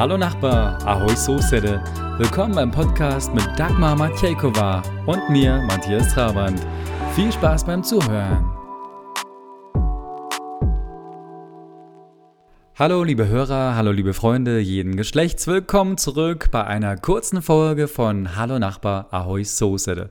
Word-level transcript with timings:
Hallo 0.00 0.16
Nachbar, 0.16 0.78
Ahoi 0.86 1.14
Sosede. 1.14 1.84
Willkommen 2.16 2.54
beim 2.54 2.70
Podcast 2.70 3.34
mit 3.34 3.46
Dagmar 3.58 3.94
Matjejkova 3.94 4.82
und 5.04 5.28
mir, 5.28 5.60
Matthias 5.66 6.14
Trabant. 6.14 6.58
Viel 7.14 7.30
Spaß 7.30 7.66
beim 7.66 7.84
Zuhören. 7.84 8.42
Hallo 12.76 13.04
liebe 13.04 13.28
Hörer, 13.28 13.76
hallo 13.76 13.92
liebe 13.92 14.14
Freunde 14.14 14.58
jeden 14.58 14.96
Geschlechts, 14.96 15.46
willkommen 15.46 15.98
zurück 15.98 16.48
bei 16.50 16.64
einer 16.64 16.96
kurzen 16.96 17.42
Folge 17.42 17.86
von 17.86 18.36
Hallo 18.36 18.58
Nachbar, 18.58 19.08
Ahoi 19.10 19.44
Sosede. 19.44 20.08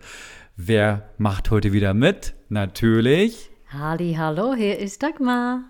Wer 0.55 1.09
macht 1.17 1.49
heute 1.49 1.73
wieder 1.73 1.95
mit? 1.95 2.35
Natürlich. 2.49 3.49
Halli, 3.69 4.13
hallo, 4.19 4.53
hier 4.53 4.77
ist 4.77 5.01
Dagmar. 5.01 5.63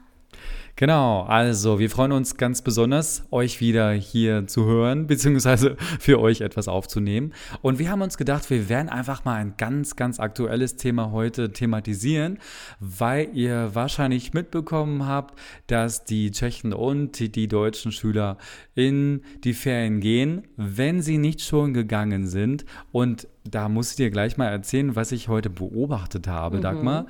Genau, 0.80 1.24
also 1.24 1.78
wir 1.78 1.90
freuen 1.90 2.14
uns 2.14 2.38
ganz 2.38 2.62
besonders, 2.62 3.26
euch 3.32 3.60
wieder 3.60 3.92
hier 3.92 4.48
zu 4.48 4.64
hören, 4.64 5.08
beziehungsweise 5.08 5.76
für 6.00 6.22
euch 6.22 6.40
etwas 6.40 6.70
aufzunehmen. 6.70 7.34
Und 7.62 7.80
wir 7.80 7.92
haben 7.92 8.02
uns 8.02 8.18
gedacht, 8.18 8.50
wir 8.50 8.70
werden 8.70 8.88
einfach 8.88 9.26
mal 9.26 9.36
ein 9.36 9.56
ganz, 9.58 9.98
ganz 9.98 10.22
aktuelles 10.22 10.78
Thema 10.78 11.12
heute 11.12 11.52
thematisieren, 11.52 12.40
weil 12.80 13.28
ihr 13.34 13.72
wahrscheinlich 13.74 14.34
mitbekommen 14.34 15.06
habt, 15.06 15.38
dass 15.68 16.06
die 16.06 16.32
Tschechen 16.32 16.72
und 16.72 17.36
die 17.36 17.50
deutschen 17.50 17.92
Schüler 17.92 18.38
in 18.74 19.24
die 19.44 19.54
Ferien 19.54 20.00
gehen, 20.00 20.44
wenn 20.56 21.02
sie 21.02 21.18
nicht 21.18 21.42
schon 21.42 21.74
gegangen 21.74 22.26
sind. 22.26 22.64
Und 22.94 23.28
da 23.44 23.68
muss 23.68 23.92
ich 23.92 23.98
dir 23.98 24.12
gleich 24.12 24.38
mal 24.38 24.48
erzählen, 24.48 24.96
was 24.96 25.12
ich 25.12 25.28
heute 25.28 25.50
beobachtet 25.50 26.30
habe, 26.30 26.60
mhm. 26.60 26.62
Dagmar. 26.62 27.06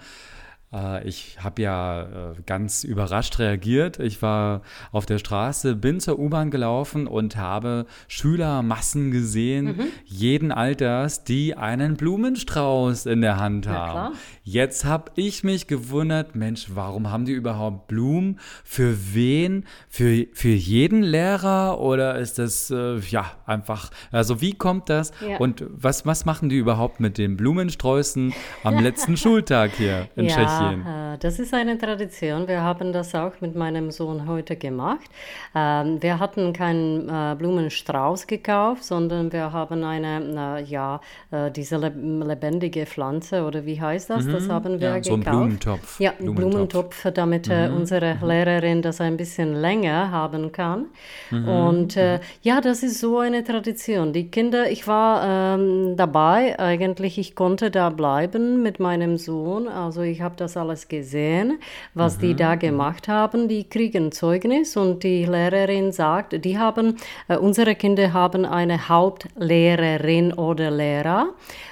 Äh, 0.73 1.07
ich 1.07 1.37
habe 1.39 1.61
ja 1.61 2.01
äh, 2.01 2.35
ganz 2.45 2.83
überrascht 2.83 3.39
reagiert. 3.39 3.99
Ich 3.99 4.21
war 4.21 4.61
auf 4.91 5.05
der 5.05 5.17
Straße, 5.17 5.75
bin 5.75 5.99
zur 5.99 6.19
U-Bahn 6.19 6.51
gelaufen 6.51 7.07
und 7.07 7.37
habe 7.37 7.85
Schülermassen 8.07 9.11
gesehen, 9.11 9.65
mhm. 9.65 9.87
jeden 10.05 10.51
Alters, 10.51 11.23
die 11.23 11.55
einen 11.55 11.95
Blumenstrauß 11.95 13.07
in 13.07 13.21
der 13.21 13.37
Hand 13.37 13.67
haben. 13.67 14.15
Jetzt 14.43 14.85
habe 14.85 15.11
ich 15.15 15.43
mich 15.43 15.67
gewundert, 15.67 16.35
Mensch, 16.35 16.67
warum 16.73 17.11
haben 17.11 17.25
die 17.25 17.33
überhaupt 17.33 17.87
Blumen? 17.87 18.39
Für 18.63 19.13
wen? 19.13 19.65
Für, 19.89 20.25
für 20.33 20.49
jeden 20.49 21.03
Lehrer 21.03 21.79
oder 21.79 22.17
ist 22.17 22.39
das 22.39 22.69
äh, 22.71 22.97
ja 22.97 23.25
einfach, 23.45 23.89
also 24.11 24.41
wie 24.41 24.53
kommt 24.53 24.89
das? 24.89 25.11
Ja. 25.27 25.37
Und 25.37 25.65
was, 25.69 26.05
was 26.05 26.25
machen 26.25 26.49
die 26.49 26.57
überhaupt 26.57 26.99
mit 26.99 27.17
den 27.17 27.37
Blumensträußen 27.37 28.33
am 28.63 28.79
letzten 28.79 29.17
Schultag 29.17 29.71
hier 29.77 30.09
in 30.15 30.25
ja. 30.25 30.35
Tschechien? 30.35 30.58
Tschechien. 30.59 30.83
Ja, 30.85 31.13
äh, 31.13 31.17
das 31.17 31.39
ist 31.39 31.53
eine 31.53 31.77
Tradition. 31.77 32.47
Wir 32.47 32.61
haben 32.61 32.93
das 32.93 33.15
auch 33.15 33.33
mit 33.41 33.55
meinem 33.55 33.91
Sohn 33.91 34.27
heute 34.27 34.55
gemacht. 34.55 35.09
Ähm, 35.55 36.01
wir 36.01 36.19
hatten 36.19 36.53
keinen 36.53 37.09
äh, 37.09 37.35
Blumenstrauß 37.37 38.27
gekauft, 38.27 38.83
sondern 38.83 39.31
wir 39.31 39.51
haben 39.51 39.83
eine, 39.83 40.63
ja, 40.65 41.01
äh, 41.31 41.51
diese 41.51 41.77
lebendige 41.77 42.85
Pflanze 42.85 43.43
oder 43.43 43.65
wie 43.65 43.79
heißt 43.79 44.09
das? 44.09 44.25
Mhm. 44.25 44.31
Das 44.33 44.49
haben 44.49 44.79
wir 44.79 44.89
ja, 44.89 44.99
gekauft. 44.99 45.05
So 45.05 45.13
ein 45.13 45.21
Blumentopf. 45.21 45.99
Ja, 45.99 46.11
Blumentopf, 46.11 46.49
Blumentopf 46.49 47.07
damit 47.13 47.49
mhm. 47.49 47.75
unsere 47.75 48.15
mhm. 48.15 48.27
Lehrerin 48.27 48.81
das 48.81 49.01
ein 49.01 49.17
bisschen 49.17 49.53
länger 49.53 50.11
haben 50.11 50.51
kann. 50.51 50.87
Mhm. 51.31 51.47
Und 51.47 51.97
äh, 51.97 52.17
mhm. 52.17 52.21
ja, 52.41 52.61
das 52.61 52.83
ist 52.83 52.99
so 52.99 53.19
eine 53.19 53.43
Tradition. 53.43 54.13
Die 54.13 54.29
Kinder, 54.29 54.69
ich 54.69 54.87
war 54.87 55.55
ähm, 55.55 55.95
dabei, 55.95 56.57
eigentlich, 56.59 57.17
ich 57.17 57.35
konnte 57.35 57.71
da 57.71 57.89
bleiben 57.89 58.61
mit 58.61 58.79
meinem 58.79 59.17
Sohn. 59.17 59.67
Also 59.67 60.01
ich 60.01 60.21
habe 60.21 60.35
das 60.37 60.48
das 60.49 60.57
alles 60.57 60.87
gesehen, 60.87 61.59
was 61.93 62.17
mhm. 62.17 62.21
die 62.21 62.35
da 62.35 62.55
gemacht 62.55 63.07
haben. 63.07 63.47
Die 63.47 63.69
kriegen 63.69 64.11
Zeugnis 64.11 64.75
und 64.75 65.03
die 65.03 65.25
Lehrerin 65.25 65.91
sagt, 65.91 66.43
die 66.43 66.57
haben, 66.57 66.97
äh, 67.27 67.37
unsere 67.37 67.75
Kinder 67.75 68.13
haben 68.13 68.45
eine 68.45 68.89
Hauptlehrerin 68.89 70.33
oder 70.33 70.71
Lehrer. 70.71 71.27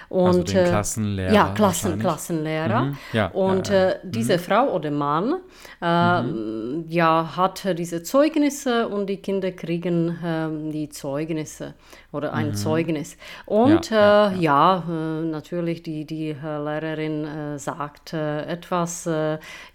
Und, 0.09 0.27
also 0.27 0.43
den 0.43 0.65
Klassenlehrer. 0.65 1.33
Ja, 1.33 1.51
Klassen, 1.53 1.99
Klassenlehrer. 1.99 2.81
Mhm. 2.85 2.97
Ja, 3.11 3.27
und 3.27 3.67
ja, 3.67 3.73
ja. 3.73 3.89
Äh, 3.89 3.99
diese 4.03 4.37
mhm. 4.37 4.39
Frau 4.39 4.73
oder 4.73 4.89
Mann 4.89 5.35
äh, 5.81 6.21
mhm. 6.21 6.85
ja, 6.87 7.35
hat 7.35 7.67
diese 7.77 8.03
Zeugnisse 8.03 8.87
und 8.87 9.07
die 9.07 9.17
Kinder 9.17 9.51
kriegen 9.51 10.17
äh, 10.23 10.71
die 10.71 10.87
Zeugnisse 10.87 11.73
oder 12.13 12.33
ein 12.33 12.49
mhm. 12.49 12.53
Zeugnis. 12.53 13.17
Und 13.45 13.89
ja, 13.89 14.29
äh, 14.29 14.41
äh, 14.41 15.25
natürlich 15.25 15.83
die, 15.83 16.05
die 16.05 16.29
äh, 16.29 16.57
Lehrerin 16.57 17.57
sagt 17.57 18.13
etwas 18.13 18.66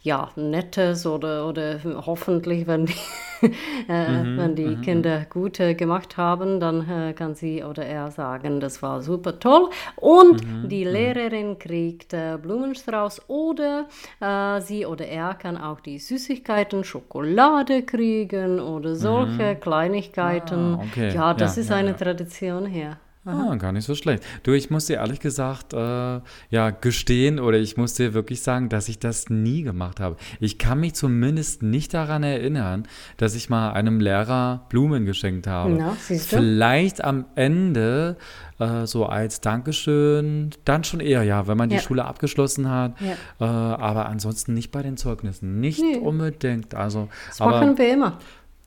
ja, 0.03 0.29
Nettes 0.37 1.07
oder, 1.07 1.49
oder 1.49 1.81
hoffentlich, 1.85 2.67
wenn 2.67 2.87
die, 2.87 2.95
mhm, 3.89 4.39
wenn 4.39 4.57
die 4.57 4.77
mhm. 4.77 4.81
Kinder 4.81 5.27
gut 5.29 5.59
gemacht 5.59 6.17
haben, 6.17 6.59
dann 6.59 7.15
kann 7.15 7.35
sie 7.35 7.63
oder 7.63 7.85
er 7.85 8.11
sagen, 8.11 8.61
das 8.61 8.83
war 8.83 9.03
super 9.03 9.39
toll. 9.39 9.69
Und 9.97 10.33
und 10.33 10.47
mhm, 10.47 10.69
die 10.69 10.85
mhm. 10.85 10.93
Lehrerin 10.93 11.59
kriegt 11.59 12.13
äh, 12.13 12.39
Blumenstrauß 12.41 13.29
oder 13.29 13.87
äh, 14.21 14.61
sie 14.61 14.87
oder 14.87 15.07
er 15.07 15.35
kann 15.35 15.57
auch 15.57 15.81
die 15.81 15.99
Süßigkeiten, 15.99 16.85
Schokolade 16.85 17.83
kriegen 17.83 18.61
oder 18.61 18.95
solche 18.95 19.55
mhm. 19.55 19.61
Kleinigkeiten. 19.61 20.75
Ah, 20.75 20.85
okay. 20.85 21.15
Ja, 21.15 21.35
das 21.35 21.57
ja, 21.57 21.63
ist 21.63 21.71
ja, 21.71 21.77
eine 21.77 21.91
ja. 21.91 21.97
Tradition 21.97 22.67
hier. 22.67 22.97
Ah, 23.25 23.55
gar 23.55 23.71
nicht 23.71 23.85
so 23.85 23.95
schlecht. 23.95 24.25
Du, 24.43 24.53
ich 24.53 24.71
muss 24.71 24.87
dir 24.87 24.95
ehrlich 24.95 25.21
gesagt 25.21 25.75
äh, 25.75 26.21
ja 26.51 26.71
gestehen 26.71 27.39
oder 27.39 27.57
ich 27.57 27.77
muss 27.77 27.95
dir 27.95 28.15
wirklich 28.15 28.43
sagen, 28.43 28.69
dass 28.69 28.89
ich 28.89 28.99
das 28.99 29.31
nie 29.31 29.63
gemacht 29.63 30.01
habe. 30.01 30.17
Ich 30.41 30.59
kann 30.59 30.81
mich 30.81 30.95
zumindest 30.95 31.63
nicht 31.63 31.95
daran 31.95 32.25
erinnern, 32.25 32.89
dass 33.19 33.37
ich 33.37 33.49
mal 33.49 33.75
einem 33.75 34.01
Lehrer 34.01 34.67
Blumen 34.71 35.05
geschenkt 35.05 35.47
habe. 35.47 35.71
Na, 35.71 35.97
siehst 36.01 36.33
du? 36.33 36.39
Vielleicht 36.39 37.05
am 37.05 37.27
Ende 37.37 38.17
äh, 38.59 38.87
so 38.87 39.07
als 39.07 39.41
Dankeschön, 39.41 40.51
dann 40.65 40.83
schon 40.83 40.99
eher, 40.99 41.23
ja, 41.23 41.47
wenn 41.47 41.57
man 41.57 41.69
die 41.69 41.77
ja. 41.77 41.83
Schule 41.83 42.05
abgeschlossen 42.05 42.69
hat. 42.69 42.95
Ja. 43.01 43.13
Äh, 43.41 43.45
aber 43.45 44.07
ansonsten 44.07 44.53
nicht 44.53 44.73
bei 44.73 44.83
den 44.83 44.97
Zeugnissen. 44.97 45.61
Nicht 45.61 45.81
nee. 45.81 45.97
unbedingt. 45.97 46.75
Also, 46.75 47.09
das 47.29 47.39
machen 47.39 47.79
wir 47.79 47.93
immer. 47.93 48.19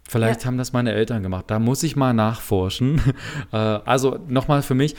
Vielleicht 0.07 0.41
ja. 0.41 0.47
haben 0.47 0.57
das 0.57 0.71
meine 0.71 0.93
Eltern 0.93 1.23
gemacht. 1.23 1.45
Da 1.47 1.57
muss 1.57 1.81
ich 1.83 1.95
mal 1.95 2.13
nachforschen. 2.13 3.01
Äh, 3.51 3.57
also 3.57 4.17
nochmal 4.27 4.61
für 4.61 4.73
mich, 4.73 4.95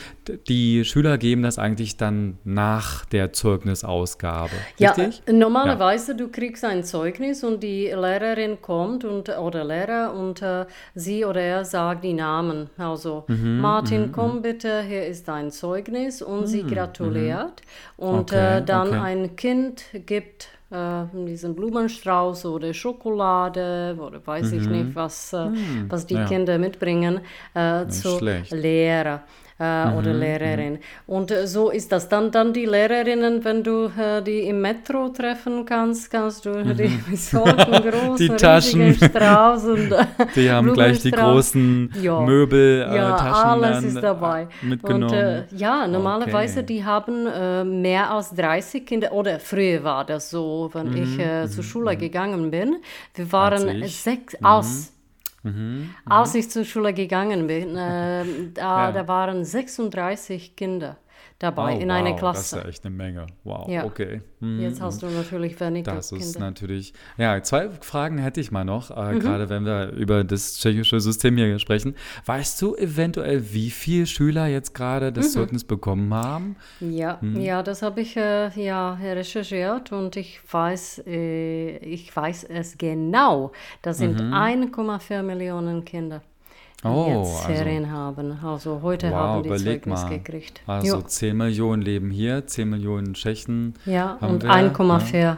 die 0.47 0.85
Schüler 0.85 1.17
geben 1.17 1.43
das 1.43 1.59
eigentlich 1.59 1.97
dann 1.97 2.37
nach 2.43 3.05
der 3.05 3.33
Zeugnisausgabe. 3.33 4.51
Richtig? 4.79 5.21
Ja, 5.25 5.33
normalerweise 5.33 6.11
ja. 6.11 6.17
du 6.17 6.29
kriegst 6.29 6.63
ein 6.63 6.83
Zeugnis 6.83 7.43
und 7.43 7.61
die 7.61 7.87
Lehrerin 7.87 8.61
kommt 8.61 9.03
und, 9.03 9.29
oder 9.29 9.63
Lehrer 9.63 10.13
und 10.13 10.41
äh, 10.41 10.65
sie 10.95 11.25
oder 11.25 11.41
er 11.41 11.65
sagt 11.65 12.03
die 12.03 12.13
Namen. 12.13 12.69
Also 12.77 13.25
mhm, 13.27 13.59
Martin, 13.59 14.07
mhm, 14.07 14.11
komm 14.11 14.37
mhm. 14.37 14.41
bitte, 14.41 14.81
hier 14.81 15.05
ist 15.05 15.27
dein 15.27 15.51
Zeugnis 15.51 16.21
und 16.21 16.47
sie 16.47 16.63
gratuliert. 16.63 17.61
Mhm. 17.97 18.03
Und 18.07 18.31
okay, 18.31 18.59
äh, 18.59 18.63
dann 18.63 18.93
ein 18.93 19.35
Kind 19.35 19.83
gibt 20.05 20.49
äh, 20.69 21.05
diesen 21.13 21.55
Blumenstrauß 21.55 22.45
oder 22.45 22.73
Schokolade 22.73 23.97
oder 23.99 24.25
weiß 24.25 24.51
mhm. 24.51 24.59
ich 24.59 24.67
nicht, 24.67 24.95
was, 24.95 25.33
mhm. 25.33 25.85
was 25.89 26.05
die 26.05 26.15
ja. 26.15 26.25
Kinder 26.25 26.57
mitbringen, 26.57 27.21
äh, 27.53 27.87
zu 27.87 28.19
Lehrer 28.19 29.23
äh, 29.59 29.85
mhm, 29.85 29.97
oder 29.97 30.13
Lehrerin. 30.13 30.73
Mhm. 30.73 30.79
Und 31.07 31.31
äh, 31.31 31.47
so 31.47 31.69
ist 31.69 31.91
das. 31.91 32.07
Dann, 32.09 32.31
dann 32.31 32.53
die 32.53 32.65
Lehrerinnen, 32.65 33.43
wenn 33.43 33.63
du 33.63 33.85
äh, 33.97 34.21
die 34.21 34.41
im 34.41 34.61
Metro 34.61 35.09
treffen 35.09 35.65
kannst, 35.65 36.11
kannst 36.11 36.45
du 36.45 36.49
mhm. 36.49 36.77
die 36.77 36.87
besorgen, 37.09 37.55
großen, 37.55 38.17
die 38.17 38.29
Taschen. 38.29 38.93
Strauß 38.93 39.63
und 39.65 39.95
Die 40.35 40.51
haben 40.51 40.73
gleich 40.73 41.01
die 41.01 41.11
großen 41.11 41.91
ja. 42.01 42.21
Möbel, 42.21 42.87
äh, 42.87 42.95
ja, 42.95 43.17
Taschen 43.17 43.63
alles 43.63 43.83
ist 43.83 44.01
dabei. 44.01 44.47
mitgenommen. 44.61 45.03
Und 45.03 45.13
äh, 45.13 45.43
ja, 45.55 45.87
normalerweise, 45.87 46.59
okay. 46.59 46.67
die 46.67 46.85
haben 46.85 47.25
äh, 47.25 47.63
mehr 47.63 48.11
als 48.11 48.35
30 48.35 48.85
Kinder, 48.85 49.11
oder 49.11 49.39
früher 49.39 49.83
war 49.83 50.05
das 50.05 50.29
so, 50.29 50.69
wenn 50.73 50.91
mhm. 50.91 50.97
ich 50.97 51.51
zur 51.51 51.63
Schule 51.63 51.95
mhm. 51.95 51.99
gegangen 51.99 52.51
bin. 52.51 52.77
Wir 53.15 53.31
waren 53.31 53.87
sechs, 53.87 54.35
aus 54.43 54.93
Mhm, 55.47 55.89
Als 56.05 56.35
ich 56.35 56.49
zur 56.49 56.65
Schule 56.65 56.93
gegangen 56.93 57.47
bin, 57.47 57.75
äh, 57.75 58.25
da, 58.53 58.87
ja. 58.87 58.91
da 58.91 59.07
waren 59.07 59.45
36 59.45 60.55
Kinder 60.55 60.97
dabei 61.39 61.75
oh, 61.75 61.79
in 61.79 61.89
wow, 61.89 61.95
einer 61.95 62.15
Klasse. 62.15 62.39
Das 62.39 62.53
ist 62.53 62.63
ja 62.63 62.69
echt 62.69 62.85
eine 62.85 62.95
Menge. 62.95 63.27
Wow, 63.43 63.67
ja. 63.69 63.85
okay. 63.85 64.21
Mhm. 64.39 64.59
Jetzt 64.61 64.81
hast 64.81 65.01
du 65.03 65.07
natürlich 65.07 65.59
weniger 65.59 65.95
Das 65.95 66.11
ist 66.11 66.33
Kinder. 66.33 66.39
natürlich. 66.39 66.93
Ja, 67.17 67.41
zwei 67.43 67.69
Fragen 67.69 68.17
hätte 68.17 68.39
ich 68.41 68.51
mal 68.51 68.65
noch, 68.65 68.91
äh, 68.91 69.13
mhm. 69.13 69.19
gerade 69.19 69.49
wenn 69.49 69.65
wir 69.65 69.91
über 69.91 70.23
das 70.23 70.57
tschechische 70.57 70.99
System 70.99 71.37
hier 71.37 71.59
sprechen. 71.59 71.95
Weißt 72.25 72.61
du 72.61 72.75
eventuell, 72.75 73.53
wie 73.53 73.69
viele 73.69 74.07
Schüler 74.07 74.47
jetzt 74.47 74.73
gerade 74.73 75.11
das 75.11 75.27
mhm. 75.27 75.31
Zeugnis 75.31 75.63
bekommen 75.63 76.13
haben? 76.13 76.55
Ja, 76.79 77.19
mhm. 77.21 77.39
ja, 77.39 77.61
das 77.61 77.81
habe 77.81 78.01
ich 78.01 78.17
äh, 78.17 78.49
ja 78.59 78.93
recherchiert 78.95 79.91
und 79.91 80.15
ich 80.15 80.41
weiß, 80.51 81.03
äh, 81.05 81.77
ich 81.77 82.15
weiß 82.15 82.45
es 82.45 82.77
genau. 82.77 83.51
Das 83.81 83.99
sind 83.99 84.19
1,4 84.19 85.21
mhm. 85.21 85.27
Millionen 85.27 85.85
Kinder 85.85 86.21
oh, 86.83 87.07
jetzt 87.07 87.45
also 87.45 87.53
Ferien 87.53 87.85
also, 87.85 87.95
haben. 87.95 88.39
Also 88.43 88.81
heute 88.81 89.11
wow, 89.11 89.17
haben 89.17 89.43
die 89.43 89.55
Zeugnis 89.55 90.03
mal. 90.03 90.09
gekriegt. 90.09 90.61
Also 90.67 90.97
jo. 90.97 91.01
10 91.01 91.37
Millionen 91.37 91.81
leben 91.81 92.11
hier, 92.11 92.45
10 92.45 92.69
Millionen 92.69 93.13
Tschechen. 93.13 93.75
Ja, 93.85 94.17
und 94.21 94.45
1,4 94.45 95.17
ja. 95.17 95.37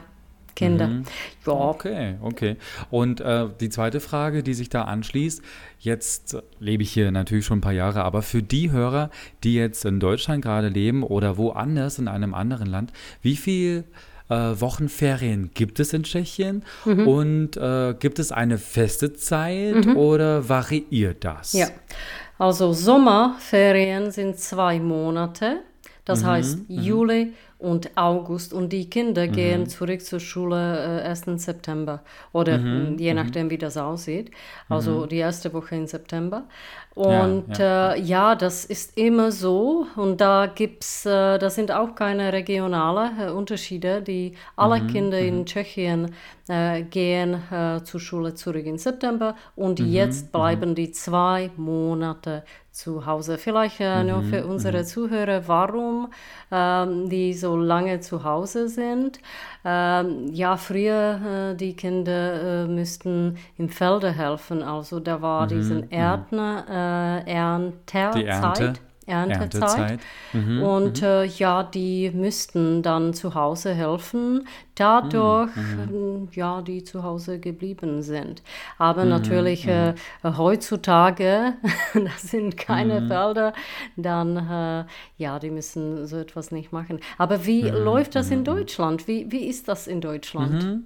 Kinder. 0.56 0.88
Mhm. 0.88 1.06
Ja. 1.46 1.54
Okay, 1.54 2.16
okay. 2.22 2.58
Und 2.90 3.22
äh, 3.22 3.48
die 3.60 3.70
zweite 3.70 4.02
Frage, 4.02 4.44
die 4.44 4.54
sich 4.54 4.70
da 4.70 4.84
anschließt, 4.84 5.42
jetzt 5.80 6.38
lebe 6.60 6.84
ich 6.84 6.92
hier 6.92 7.12
natürlich 7.12 7.46
schon 7.46 7.60
ein 7.60 7.62
paar 7.62 7.72
Jahre, 7.72 8.04
aber 8.04 8.22
für 8.22 8.44
die 8.44 8.72
Hörer, 8.72 9.10
die 9.44 9.56
jetzt 9.56 9.86
in 9.86 10.02
Deutschland 10.02 10.44
gerade 10.44 10.68
leben 10.68 11.04
oder 11.04 11.38
woanders 11.38 11.98
in 11.98 12.10
einem 12.10 12.34
anderen 12.34 12.68
Land, 12.68 12.92
wie 13.22 13.38
viel 13.38 13.86
äh, 14.30 14.62
Wochenferien 14.62 15.52
gibt 15.54 15.80
es 15.80 15.94
in 15.94 16.04
Tschechien 16.04 16.64
mhm. 16.86 17.08
und 17.08 17.58
äh, 17.58 17.96
gibt 18.00 18.20
es 18.20 18.32
eine 18.32 18.58
feste 18.58 19.14
Zeit 19.14 19.86
mhm. 19.86 19.98
oder 19.98 20.48
variiert 20.48 21.24
das? 21.24 21.54
Ja, 21.54 21.68
also 22.38 22.74
Sommerferien 22.74 24.12
sind 24.12 24.40
zwei 24.40 24.80
Monate, 24.80 25.62
das 26.06 26.22
mhm. 26.22 26.28
heißt 26.28 26.70
mhm. 26.70 26.80
Juli 26.80 27.34
und 27.60 27.98
August 27.98 28.54
und 28.54 28.72
die 28.72 28.90
Kinder 28.90 29.28
mhm. 29.28 29.32
gehen 29.34 29.68
zurück 29.68 30.02
zur 30.02 30.22
Schule 30.22 31.04
äh, 31.04 31.10
1. 31.10 31.26
September 31.44 32.02
oder 32.32 32.58
mhm. 32.58 32.98
je 32.98 33.12
mhm. 33.12 33.20
nachdem, 33.20 33.50
wie 33.50 33.58
das 33.58 33.76
aussieht. 33.76 34.32
Also 34.70 35.02
mhm. 35.02 35.10
die 35.10 35.18
erste 35.18 35.54
Woche 35.54 35.76
in 35.76 35.86
September. 35.86 36.46
Und 36.96 37.58
ja, 37.58 37.94
ja. 37.94 37.94
Äh, 37.94 38.02
ja, 38.02 38.36
das 38.36 38.64
ist 38.64 38.98
immer 38.98 39.32
so 39.32 39.88
und 39.98 40.22
da 40.22 40.48
gibt's, 40.48 41.06
äh, 41.06 41.38
da 41.38 41.50
sind 41.50 41.72
auch 41.72 41.96
keine 41.96 42.32
regionalen 42.32 43.20
äh, 43.20 43.30
Unterschiede. 43.30 44.02
Die 44.02 44.36
alle 44.56 44.82
mhm. 44.82 44.88
Kinder 44.88 45.20
in 45.20 45.46
Tschechien 45.46 46.16
äh, 46.48 46.84
gehen 46.84 47.42
äh, 47.52 47.84
zur 47.84 48.00
Schule 48.00 48.36
zurück 48.36 48.66
im 48.66 48.78
September 48.78 49.36
und 49.56 49.80
jetzt 49.80 50.32
bleiben 50.32 50.76
die 50.76 50.92
zwei 50.92 51.52
Monate 51.58 52.44
zu 52.80 53.06
Hause. 53.06 53.38
Vielleicht 53.38 53.80
äh, 53.80 54.04
nur 54.04 54.24
für 54.24 54.46
unsere 54.46 54.86
Zuhörer, 54.86 55.48
warum 55.48 56.12
ähm, 56.52 57.10
die 57.10 57.34
so 57.34 57.58
lange 57.58 58.00
zu 58.00 58.24
Hause 58.24 58.70
sind. 58.70 59.20
Ähm, 59.66 60.28
ja, 60.32 60.56
früher 60.56 61.52
äh, 61.52 61.56
die 61.56 61.76
Kinder 61.76 62.64
äh, 62.64 62.68
müssten 62.68 63.38
im 63.58 63.70
Felde 63.70 64.12
helfen. 64.12 64.64
Also 64.64 65.00
da 65.00 65.22
war 65.22 65.44
mhm, 65.44 65.50
diesen 65.50 65.78
mhm. 65.82 65.88
Erdner, 65.90 67.24
äh, 67.28 67.32
Ernterzeit. 67.32 68.16
Die 68.16 68.26
Ernte. 68.26 68.74
Erntezeit. 69.10 69.62
Erntezeit. 69.62 70.00
Mhm, 70.34 70.64
und 70.64 71.02
mhm. 71.02 71.08
Äh, 71.08 71.26
ja, 71.26 71.64
die 71.64 72.12
müssten 72.12 72.82
dann 72.84 73.14
zu 73.14 73.36
Hause 73.36 73.74
helfen, 73.74 74.48
dadurch, 74.76 75.50
mhm, 75.56 76.22
mhm. 76.22 76.28
ja, 76.34 76.62
die 76.62 76.84
zu 76.84 77.04
Hause 77.04 77.40
geblieben 77.40 78.02
sind. 78.02 78.42
Aber 78.78 79.04
mhm, 79.04 79.10
natürlich 79.10 79.66
mhm. 79.66 79.72
äh, 79.72 79.94
heutzutage, 80.24 81.54
das 81.94 82.22
sind 82.24 82.58
keine 82.58 83.08
Felder, 83.08 83.54
dann, 83.98 84.38
äh, 84.38 84.86
ja, 85.18 85.40
die 85.40 85.52
müssen 85.52 86.06
so 86.08 86.18
etwas 86.18 86.52
nicht 86.52 86.72
machen. 86.72 87.00
Aber 87.18 87.46
wie 87.46 87.64
läuft 87.64 88.16
das 88.16 88.32
in 88.32 88.44
Deutschland? 88.44 89.08
Wie, 89.08 89.32
wie 89.32 89.46
ist 89.46 89.68
das 89.68 89.88
in 89.88 90.02
Deutschland? 90.02 90.84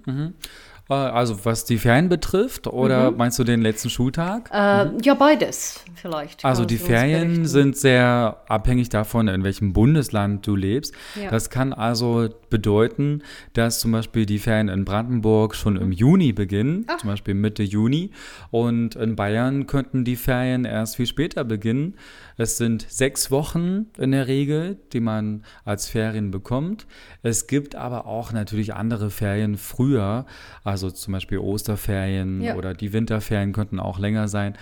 Äh, 0.88 0.94
also 0.94 1.44
was 1.44 1.64
die 1.64 1.78
Ferien 1.78 2.08
betrifft 2.08 2.66
oder 2.66 3.10
mhm. 3.10 3.16
meinst 3.16 3.38
du 3.38 3.44
den 3.44 3.62
letzten 3.62 3.90
Schultag? 3.90 4.50
Äh, 4.52 4.86
mhm. 4.86 4.98
Ja, 5.02 5.14
beides 5.14 5.84
vielleicht. 5.94 6.44
Also 6.44 6.64
die 6.64 6.76
Ferien 6.76 7.46
sind 7.46 7.76
sehr 7.76 8.42
abhängig 8.48 8.90
davon, 8.90 9.28
in 9.28 9.44
welchem 9.44 9.72
Bundesland 9.72 10.46
du 10.46 10.56
lebst. 10.56 10.94
Ja. 11.14 11.30
Das 11.30 11.48
kann 11.48 11.72
also 11.72 12.28
bedeuten, 12.50 13.22
dass 13.54 13.80
zum 13.80 13.92
Beispiel 13.92 14.26
die 14.26 14.38
Ferien 14.38 14.68
in 14.68 14.84
Brandenburg 14.84 15.54
schon 15.54 15.76
im 15.76 15.92
Juni 15.92 16.32
beginnen, 16.32 16.84
Ach. 16.88 16.98
zum 16.98 17.10
Beispiel 17.10 17.34
Mitte 17.34 17.62
Juni. 17.62 18.10
Und 18.50 18.96
in 18.96 19.16
Bayern 19.16 19.66
könnten 19.66 20.04
die 20.04 20.16
Ferien 20.16 20.64
erst 20.64 20.96
viel 20.96 21.06
später 21.06 21.44
beginnen. 21.44 21.94
Es 22.36 22.56
sind 22.56 22.84
sechs 22.88 23.30
Wochen 23.30 23.86
in 23.96 24.10
der 24.10 24.26
Regel, 24.26 24.76
die 24.92 25.00
man 25.00 25.44
als 25.64 25.88
Ferien 25.88 26.30
bekommt. 26.30 26.86
Es 27.22 27.46
gibt 27.46 27.76
aber 27.76 28.06
auch 28.06 28.32
natürlich 28.32 28.74
andere 28.74 29.10
Ferien 29.10 29.56
früher, 29.56 30.26
also 30.64 30.73
zum 30.76 31.12
Beispiel 31.12 31.38
Osterferien 31.38 32.40
ja. 32.40 32.56
oder 32.56 32.74
die 32.74 32.92
Winterferien 32.92 33.52
könnten 33.52 33.80
auch 33.80 33.98
länger 33.98 34.28
sein. 34.28 34.54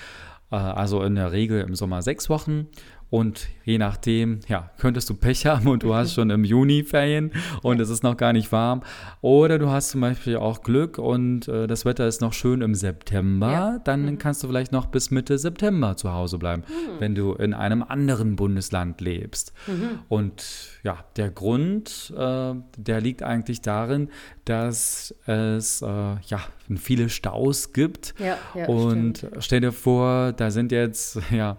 Äh, 0.51 0.57
also 0.57 1.03
in 1.03 1.15
der 1.15 1.33
Regel 1.33 1.61
im 1.63 1.75
Sommer 1.75 2.03
sechs 2.03 2.29
Wochen 2.29 2.69
und 3.13 3.49
je 3.65 3.77
nachdem, 3.77 4.41
ja, 4.49 4.71
könntest 4.79 5.11
du 5.11 5.15
Pech 5.15 5.45
haben 5.45 5.69
und 5.69 5.83
du 5.83 5.95
hast 5.95 6.15
schon 6.15 6.31
im 6.31 6.45
Juni 6.45 6.83
Ferien 6.83 7.31
und 7.61 7.79
es 7.79 7.91
ist 7.91 8.03
noch 8.03 8.17
gar 8.17 8.33
nicht 8.33 8.51
warm. 8.53 8.81
Oder 9.21 9.59
du 9.59 9.69
hast 9.69 9.91
zum 9.91 10.01
Beispiel 10.01 10.37
auch 10.37 10.63
Glück 10.63 10.97
und 10.97 11.47
äh, 11.47 11.67
das 11.67 11.85
Wetter 11.85 12.09
ist 12.09 12.23
noch 12.23 12.33
schön 12.33 12.63
im 12.63 12.75
September. 12.75 13.53
Ja. 13.53 13.79
Dann 13.85 14.07
mhm. 14.07 14.17
kannst 14.17 14.43
du 14.43 14.47
vielleicht 14.49 14.73
noch 14.73 14.87
bis 14.87 15.11
Mitte 15.11 15.37
September 15.37 15.95
zu 15.95 16.15
Hause 16.15 16.39
bleiben, 16.39 16.63
mhm. 16.67 17.01
wenn 17.01 17.15
du 17.15 17.35
in 17.35 17.53
einem 17.53 17.83
anderen 17.83 18.35
Bundesland 18.35 19.03
lebst. 19.03 19.53
Mhm. 19.67 19.99
Und 20.09 20.79
ja, 20.83 21.05
der 21.17 21.31
Grund, 21.31 22.15
äh, 22.17 22.55
der 22.79 23.01
liegt 23.03 23.23
eigentlich 23.23 23.61
darin, 23.61 24.09
dass 24.45 25.15
es 25.27 25.83
äh, 25.83 25.87
ja 25.87 26.41
viele 26.77 27.09
Staus 27.09 27.73
gibt. 27.73 28.15
Ja, 28.19 28.39
ja, 28.55 28.67
und 28.67 29.19
stimmt. 29.19 29.45
stell 29.45 29.61
dir 29.61 29.73
vor, 29.73 30.33
da 30.33 30.51
sind 30.51 30.73
jetzt 30.73 31.19
ja 31.31 31.57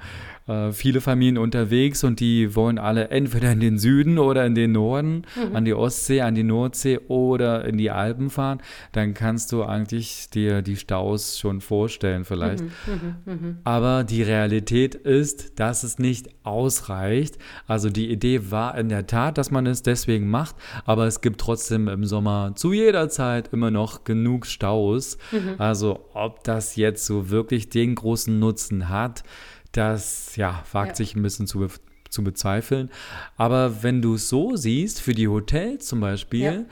äh, 0.47 0.71
viele 0.71 0.99
Familien 0.99 1.37
unterwegs 1.37 2.03
und 2.03 2.19
die 2.19 2.55
wollen 2.55 2.77
alle 2.77 3.09
entweder 3.09 3.51
in 3.51 3.59
den 3.59 3.77
Süden 3.77 4.19
oder 4.19 4.45
in 4.45 4.55
den 4.55 4.73
Norden, 4.73 5.23
mhm. 5.35 5.55
an 5.55 5.65
die 5.65 5.73
Ostsee, 5.73 6.21
an 6.21 6.35
die 6.35 6.43
Nordsee 6.43 6.99
oder 7.07 7.65
in 7.65 7.77
die 7.77 7.91
Alpen 7.91 8.29
fahren, 8.29 8.61
dann 8.91 9.13
kannst 9.13 9.51
du 9.51 9.63
eigentlich 9.63 10.29
dir 10.29 10.61
die 10.61 10.75
Staus 10.75 11.39
schon 11.39 11.61
vorstellen 11.61 12.25
vielleicht. 12.25 12.63
Mhm, 12.63 13.15
mh, 13.25 13.33
mh. 13.33 13.55
Aber 13.63 14.03
die 14.03 14.23
Realität 14.23 14.95
ist, 14.95 15.59
dass 15.59 15.83
es 15.83 15.97
nicht 15.97 16.29
ausreicht. 16.43 17.37
Also 17.67 17.89
die 17.89 18.11
Idee 18.11 18.51
war 18.51 18.77
in 18.77 18.89
der 18.89 19.07
Tat, 19.07 19.37
dass 19.37 19.51
man 19.51 19.65
es 19.65 19.81
deswegen 19.81 20.29
macht, 20.29 20.55
aber 20.85 21.05
es 21.05 21.21
gibt 21.21 21.39
trotzdem 21.39 21.87
im 21.87 22.03
Sommer 22.03 22.51
zu 22.55 22.72
jeder 22.73 23.09
Zeit 23.09 23.53
immer 23.53 23.71
noch 23.71 24.03
genug 24.03 24.45
Staus. 24.45 25.17
Mhm. 25.31 25.55
Also 25.57 26.05
ob 26.13 26.43
das 26.43 26.75
jetzt 26.75 27.05
so 27.05 27.29
wirklich 27.29 27.69
den 27.69 27.95
großen 27.95 28.37
Nutzen 28.39 28.89
hat, 28.89 29.23
das 29.71 30.35
ja, 30.35 30.63
wagt 30.71 30.89
ja. 30.89 30.95
sich 30.95 31.15
ein 31.15 31.23
bisschen 31.23 31.47
zu, 31.47 31.67
zu 32.09 32.23
bezweifeln. 32.23 32.89
Aber 33.37 33.83
wenn 33.83 34.01
du 34.01 34.15
es 34.15 34.29
so 34.29 34.55
siehst, 34.55 35.01
für 35.01 35.13
die 35.13 35.27
Hotels 35.27 35.87
zum 35.87 35.99
Beispiel, 35.99 36.41
ja. 36.41 36.65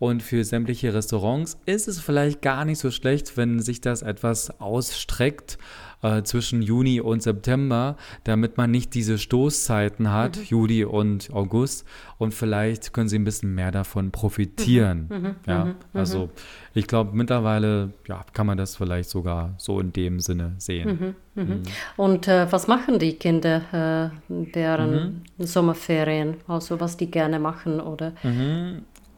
Und 0.00 0.22
für 0.22 0.44
sämtliche 0.44 0.94
Restaurants 0.94 1.58
ist 1.66 1.88
es 1.88 1.98
vielleicht 1.98 2.40
gar 2.40 2.64
nicht 2.64 2.78
so 2.78 2.92
schlecht, 2.92 3.36
wenn 3.36 3.58
sich 3.58 3.80
das 3.80 4.02
etwas 4.02 4.60
ausstreckt 4.60 5.58
äh, 6.02 6.22
zwischen 6.22 6.62
Juni 6.62 7.00
und 7.00 7.22
September, 7.22 7.96
damit 8.24 8.56
man 8.56 8.70
nicht 8.70 8.94
diese 8.94 9.18
Stoßzeiten 9.18 10.12
hat, 10.12 10.36
mhm. 10.36 10.44
Juli 10.44 10.84
und 10.84 11.30
August. 11.32 11.86
Und 12.18 12.34
vielleicht 12.34 12.92
können 12.92 13.08
sie 13.08 13.18
ein 13.18 13.24
bisschen 13.24 13.54
mehr 13.54 13.70
davon 13.70 14.10
profitieren. 14.10 15.06
Mhm. 15.08 15.16
mhm. 15.16 15.34
Ja, 15.46 15.64
mhm. 15.64 15.74
also 15.92 16.30
ich 16.74 16.86
glaube, 16.86 17.16
mittlerweile 17.16 17.92
ja, 18.06 18.24
kann 18.32 18.46
man 18.46 18.58
das 18.58 18.76
vielleicht 18.76 19.10
sogar 19.10 19.54
so 19.58 19.80
in 19.80 19.92
dem 19.92 20.20
Sinne 20.20 20.54
sehen. 20.58 21.14
Mhm. 21.34 21.42
Mhm. 21.42 21.62
Und 21.96 22.28
äh, 22.28 22.50
was 22.50 22.68
machen 22.68 22.98
die 22.98 23.14
Kinder 23.14 24.12
äh, 24.28 24.34
während 24.52 25.22
Sommerferien? 25.38 26.36
Also 26.46 26.80
was 26.80 26.96
die 26.96 27.10
gerne 27.10 27.38
machen 27.38 27.80
oder? 27.80 28.12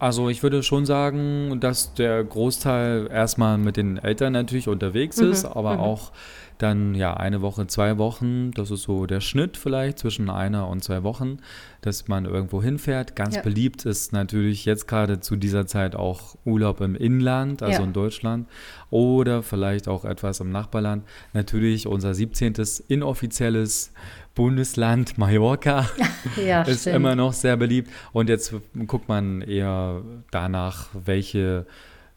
Also 0.01 0.31
ich 0.31 0.43
würde 0.43 0.63
schon 0.63 0.87
sagen, 0.87 1.61
dass 1.61 1.93
der 1.93 2.25
Großteil 2.25 3.09
erstmal 3.13 3.59
mit 3.59 3.77
den 3.77 3.99
Eltern 3.99 4.33
natürlich 4.33 4.67
unterwegs 4.67 5.19
ist, 5.19 5.45
aber 5.45 5.79
auch 5.79 6.11
dann 6.57 6.95
ja 6.95 7.15
eine 7.15 7.43
Woche, 7.43 7.67
zwei 7.67 7.99
Wochen, 7.99 8.51
das 8.53 8.71
ist 8.71 8.83
so 8.83 9.05
der 9.05 9.21
Schnitt 9.21 9.59
vielleicht 9.59 9.99
zwischen 9.99 10.31
einer 10.31 10.69
und 10.69 10.83
zwei 10.83 11.03
Wochen, 11.03 11.39
dass 11.83 12.09
man 12.09 12.25
irgendwo 12.25 12.63
hinfährt. 12.63 13.15
Ganz 13.15 13.37
ja. 13.37 13.43
beliebt 13.43 13.85
ist 13.85 14.15
natürlich 14.15 14.65
jetzt 14.65 14.89
gerade 14.89 15.21
zu 15.21 15.37
dieser 15.37 15.67
Zeit 15.67 15.95
auch 15.95 16.35
Urlaub 16.47 16.81
im 16.81 16.95
Inland, 16.95 17.63
also 17.63 17.81
ja. 17.81 17.85
in 17.85 17.93
Deutschland 17.93 18.49
oder 18.89 19.43
vielleicht 19.43 19.87
auch 19.87 20.07
etwas 20.07 20.41
im 20.41 20.51
Nachbarland. 20.51 21.05
Natürlich 21.35 21.87
unser 21.87 22.15
17. 22.15 22.55
inoffizielles 22.89 23.93
Bundesland 24.35 25.19
Mallorca 25.19 25.89
ja, 26.37 26.63
ist 26.63 26.83
stimmt. 26.83 26.97
immer 26.97 27.17
noch 27.17 27.33
sehr 27.33 27.57
beliebt. 27.57 27.91
Und 28.13 28.29
jetzt 28.29 28.55
guckt 28.87 29.09
man 29.09 29.43
eher 29.43 30.03
danach, 30.31 30.89
welche 30.93 31.67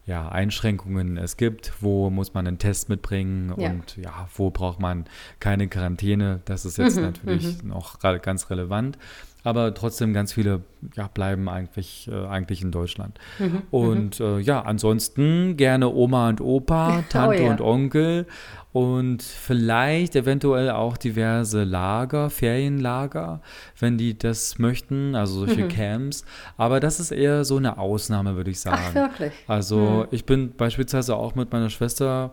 ja, 0.05 0.27
Einschränkungen 0.27 1.17
es 1.17 1.37
gibt, 1.37 1.73
wo 1.79 2.09
muss 2.09 2.33
man 2.33 2.45
einen 2.45 2.57
Test 2.57 2.89
mitbringen 2.89 3.53
ja. 3.57 3.69
und 3.69 3.95
ja, 3.97 4.27
wo 4.35 4.49
braucht 4.49 4.79
man 4.79 5.05
keine 5.39 5.67
Quarantäne. 5.67 6.41
Das 6.45 6.65
ist 6.65 6.77
jetzt 6.77 6.97
mhm, 6.97 7.03
natürlich 7.03 7.63
mhm. 7.63 7.69
noch 7.69 7.99
ganz 7.99 8.49
relevant. 8.49 8.97
Aber 9.43 9.73
trotzdem 9.73 10.13
ganz 10.13 10.33
viele 10.33 10.61
ja, 10.95 11.07
bleiben 11.07 11.49
eigentlich, 11.49 12.09
äh, 12.11 12.25
eigentlich 12.27 12.61
in 12.61 12.71
Deutschland. 12.71 13.19
Mhm, 13.39 13.61
und 13.71 14.19
äh, 14.19 14.39
ja, 14.39 14.61
ansonsten 14.61 15.57
gerne 15.57 15.89
Oma 15.89 16.29
und 16.29 16.41
Opa, 16.41 16.99
oh 16.99 17.03
Tante 17.09 17.41
oh, 17.41 17.45
ja. 17.45 17.51
und 17.51 17.61
Onkel 17.61 18.25
und 18.73 19.21
vielleicht 19.21 20.15
eventuell 20.15 20.71
auch 20.71 20.97
diverse 20.97 21.63
Lager, 21.63 22.31
Ferienlager, 22.31 23.41
wenn 23.79 23.99
die 23.99 24.17
das 24.17 24.57
möchten, 24.57 25.15
also 25.15 25.45
solche 25.45 25.65
mhm. 25.65 25.69
Camps. 25.69 26.25
Aber 26.57 26.79
das 26.79 26.99
ist 26.99 27.11
eher 27.11 27.45
so 27.45 27.57
eine 27.57 27.77
Ausnahme, 27.77 28.35
würde 28.35 28.49
ich 28.49 28.59
sagen. 28.59 28.81
Ach, 28.89 28.95
wirklich? 28.95 29.33
Also 29.47 29.77
mhm. 29.77 30.07
ich 30.09 30.25
bin 30.25 30.55
beispielsweise 30.55 31.15
auch 31.15 31.35
mit 31.35 31.51
meiner 31.51 31.69
Schwester 31.69 32.31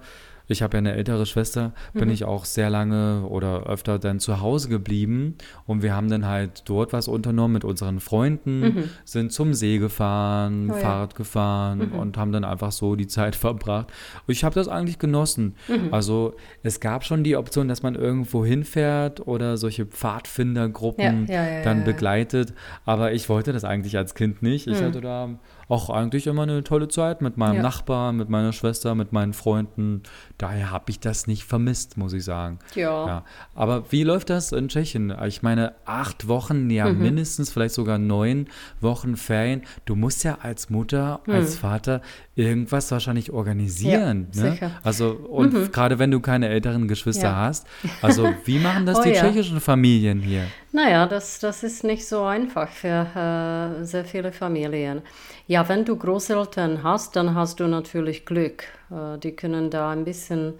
ich 0.50 0.62
habe 0.62 0.76
ja 0.76 0.78
eine 0.78 0.94
ältere 0.94 1.26
Schwester, 1.26 1.72
bin 1.92 2.06
mhm. 2.06 2.14
ich 2.14 2.24
auch 2.24 2.44
sehr 2.44 2.70
lange 2.70 3.24
oder 3.28 3.66
öfter 3.66 3.98
dann 3.98 4.18
zu 4.18 4.40
Hause 4.40 4.68
geblieben 4.68 5.36
und 5.66 5.82
wir 5.82 5.94
haben 5.94 6.08
dann 6.08 6.26
halt 6.26 6.68
dort 6.68 6.92
was 6.92 7.08
unternommen 7.08 7.54
mit 7.54 7.64
unseren 7.64 8.00
Freunden, 8.00 8.60
mhm. 8.60 8.84
sind 9.04 9.32
zum 9.32 9.54
See 9.54 9.78
gefahren, 9.78 10.70
oh, 10.70 10.74
Fahrrad 10.74 11.12
ja. 11.12 11.16
gefahren 11.16 11.90
mhm. 11.90 11.98
und 11.98 12.18
haben 12.18 12.32
dann 12.32 12.44
einfach 12.44 12.72
so 12.72 12.96
die 12.96 13.06
Zeit 13.06 13.36
verbracht. 13.40 13.92
Ich 14.26 14.42
habe 14.42 14.54
das 14.54 14.66
eigentlich 14.66 14.98
genossen. 14.98 15.54
Mhm. 15.68 15.92
Also 15.92 16.34
es 16.62 16.80
gab 16.80 17.04
schon 17.04 17.22
die 17.22 17.36
Option, 17.36 17.68
dass 17.68 17.82
man 17.82 17.94
irgendwo 17.94 18.44
hinfährt 18.44 19.26
oder 19.26 19.56
solche 19.56 19.86
Pfadfindergruppen 19.86 21.26
ja, 21.28 21.46
ja, 21.46 21.62
dann 21.62 21.84
begleitet, 21.84 22.54
aber 22.84 23.12
ich 23.12 23.28
wollte 23.28 23.52
das 23.52 23.64
eigentlich 23.64 23.96
als 23.96 24.14
Kind 24.14 24.42
nicht. 24.42 24.66
Ich 24.66 24.80
mhm. 24.80 24.84
hatte 24.84 25.00
da 25.00 25.38
auch 25.70 25.88
eigentlich 25.88 26.26
immer 26.26 26.42
eine 26.42 26.64
tolle 26.64 26.88
Zeit 26.88 27.22
mit 27.22 27.36
meinem 27.36 27.56
ja. 27.56 27.62
Nachbar, 27.62 28.12
mit 28.12 28.28
meiner 28.28 28.52
Schwester, 28.52 28.96
mit 28.96 29.12
meinen 29.12 29.32
Freunden. 29.32 30.02
Daher 30.36 30.72
habe 30.72 30.90
ich 30.90 30.98
das 30.98 31.28
nicht 31.28 31.44
vermisst, 31.44 31.96
muss 31.96 32.12
ich 32.12 32.24
sagen. 32.24 32.58
Ja. 32.74 33.06
ja. 33.06 33.24
Aber 33.54 33.90
wie 33.92 34.02
läuft 34.02 34.30
das 34.30 34.50
in 34.50 34.68
Tschechien? 34.68 35.14
Ich 35.26 35.42
meine, 35.42 35.74
acht 35.84 36.26
Wochen, 36.26 36.70
ja 36.70 36.86
mhm. 36.88 37.02
mindestens, 37.02 37.52
vielleicht 37.52 37.74
sogar 37.76 37.98
neun 37.98 38.48
Wochen 38.80 39.16
Ferien. 39.16 39.62
Du 39.84 39.94
musst 39.94 40.24
ja 40.24 40.38
als 40.42 40.70
Mutter, 40.70 41.20
mhm. 41.26 41.34
als 41.34 41.56
Vater 41.56 42.02
irgendwas 42.40 42.90
wahrscheinlich 42.90 43.30
organisieren. 43.30 44.28
Ja, 44.32 44.42
ne? 44.42 44.50
sicher. 44.52 44.70
Also, 44.82 45.10
und 45.10 45.52
mhm. 45.52 45.70
gerade 45.70 45.98
wenn 45.98 46.10
du 46.10 46.20
keine 46.20 46.48
älteren 46.48 46.88
Geschwister 46.88 47.28
ja. 47.28 47.36
hast. 47.36 47.66
Also, 48.00 48.28
wie 48.44 48.58
machen 48.58 48.86
das 48.86 48.98
oh, 49.00 49.02
die 49.02 49.12
tschechischen 49.12 49.60
Familien 49.60 50.20
hier? 50.20 50.46
Naja, 50.72 51.06
das, 51.06 51.38
das 51.38 51.62
ist 51.62 51.84
nicht 51.84 52.06
so 52.06 52.22
einfach 52.22 52.68
für 52.68 52.88
äh, 52.88 53.84
sehr 53.84 54.04
viele 54.04 54.32
Familien. 54.32 55.02
Ja, 55.46 55.68
wenn 55.68 55.84
du 55.84 55.96
Großeltern 55.96 56.82
hast, 56.82 57.16
dann 57.16 57.34
hast 57.34 57.60
du 57.60 57.66
natürlich 57.66 58.24
Glück. 58.24 58.64
Äh, 58.90 59.18
die 59.18 59.32
können 59.32 59.70
da 59.70 59.90
ein 59.90 60.04
bisschen 60.04 60.54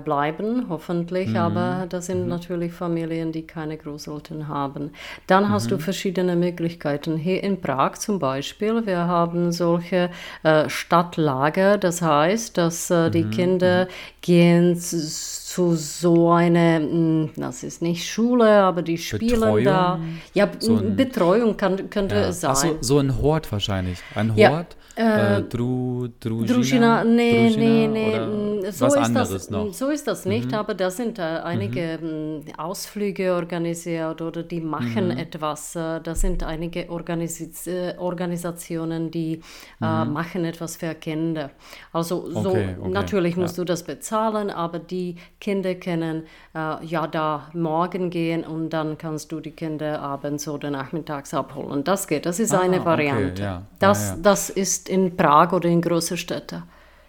bleiben, 0.00 0.66
hoffentlich, 0.68 1.28
mhm. 1.28 1.36
aber 1.36 1.86
das 1.88 2.06
sind 2.06 2.22
mhm. 2.22 2.28
natürlich 2.28 2.72
Familien, 2.72 3.32
die 3.32 3.42
keine 3.42 3.76
Großeltern 3.76 4.48
haben. 4.48 4.90
Dann 5.26 5.48
hast 5.48 5.70
du 5.70 5.76
mhm. 5.76 5.80
verschiedene 5.80 6.36
Möglichkeiten. 6.36 7.16
Hier 7.16 7.42
in 7.42 7.60
Prag 7.60 7.94
zum 7.94 8.18
Beispiel, 8.18 8.86
wir 8.86 9.06
haben 9.06 9.52
solche 9.52 10.10
äh, 10.42 10.68
Stadtlager, 10.68 11.78
das 11.78 12.02
heißt, 12.02 12.56
dass 12.58 12.90
äh, 12.90 13.10
die 13.10 13.24
mhm. 13.24 13.30
Kinder 13.30 13.88
gehen 14.20 14.76
zu 14.76 15.74
so 15.74 16.30
einer, 16.30 16.78
hm, 16.78 17.30
das 17.36 17.62
ist 17.62 17.82
nicht 17.82 18.08
Schule, 18.08 18.48
aber 18.48 18.82
die 18.82 18.96
spielen 18.96 19.40
Betreuung, 19.40 19.64
da. 19.64 20.00
Ja, 20.32 20.48
so 20.58 20.76
ein, 20.76 20.96
Betreuung 20.96 21.56
kann, 21.56 21.90
könnte 21.90 22.14
ja. 22.14 22.32
sein. 22.32 22.50
Ach 22.52 22.56
so, 22.56 22.78
so 22.80 22.98
ein 22.98 23.20
Hort 23.20 23.50
wahrscheinlich. 23.52 23.98
Ein 24.14 24.30
Hort. 24.30 24.38
Ja. 24.38 24.64
Äh, 24.94 25.38
äh, 25.38 25.42
Dru, 25.42 26.08
Drujina, 26.20 27.02
nee, 27.02 27.48
Drujina 27.48 27.56
nee, 27.56 27.88
nee, 27.88 28.70
so, 28.70 28.86
ist 28.86 29.14
das, 29.14 29.50
noch. 29.50 29.72
so 29.72 29.88
ist 29.88 30.06
das 30.06 30.26
nicht, 30.26 30.48
mhm. 30.48 30.54
aber 30.54 30.74
da 30.74 30.90
sind 30.90 31.18
äh, 31.18 31.22
einige 31.22 31.98
mhm. 32.00 32.42
Hm, 32.46 32.58
Ausflüge 32.58 33.32
organisiert 33.32 34.20
oder 34.20 34.42
die 34.42 34.60
machen 34.60 35.06
mhm. 35.06 35.18
etwas. 35.18 35.74
Äh, 35.76 36.00
da 36.00 36.14
sind 36.14 36.42
einige 36.42 36.90
Organis 36.90 37.66
äh, 37.66 37.94
Organisationen, 37.96 39.10
die 39.10 39.40
äh, 39.80 40.04
mhm. 40.04 40.12
machen 40.12 40.44
etwas 40.44 40.76
für 40.76 40.94
Kinder. 40.94 41.50
Also 41.92 42.30
so 42.30 42.50
okay, 42.50 42.76
okay, 42.78 42.90
natürlich 42.90 43.36
musst 43.36 43.56
ja. 43.56 43.64
du 43.64 43.68
das 43.68 43.84
bezahlen, 43.84 44.50
aber 44.50 44.78
die 44.78 45.16
Kinder 45.40 45.74
können 45.74 46.24
ja 46.54 47.06
da 47.06 47.48
morgen 47.54 48.10
gehen 48.10 48.44
und 48.44 48.70
dann 48.70 48.98
kannst 48.98 49.32
du 49.32 49.40
die 49.40 49.52
Kinder 49.52 50.00
abends 50.00 50.46
oder 50.46 50.70
nachmittags 50.70 51.32
abholen. 51.32 51.82
Das 51.82 52.06
geht, 52.06 52.26
das 52.26 52.38
ist 52.40 52.52
ah, 52.52 52.60
eine 52.60 52.84
Variante. 52.84 53.32
Okay, 53.32 53.42
ja. 53.42 53.62
Das, 53.78 54.10
ja, 54.10 54.16
das 54.20 54.50
ist 54.50 54.81
in 54.88 55.16
Prag 55.16 55.52
oder 55.52 55.68
in 55.68 55.80
großen 55.80 56.16
Städten. 56.16 56.62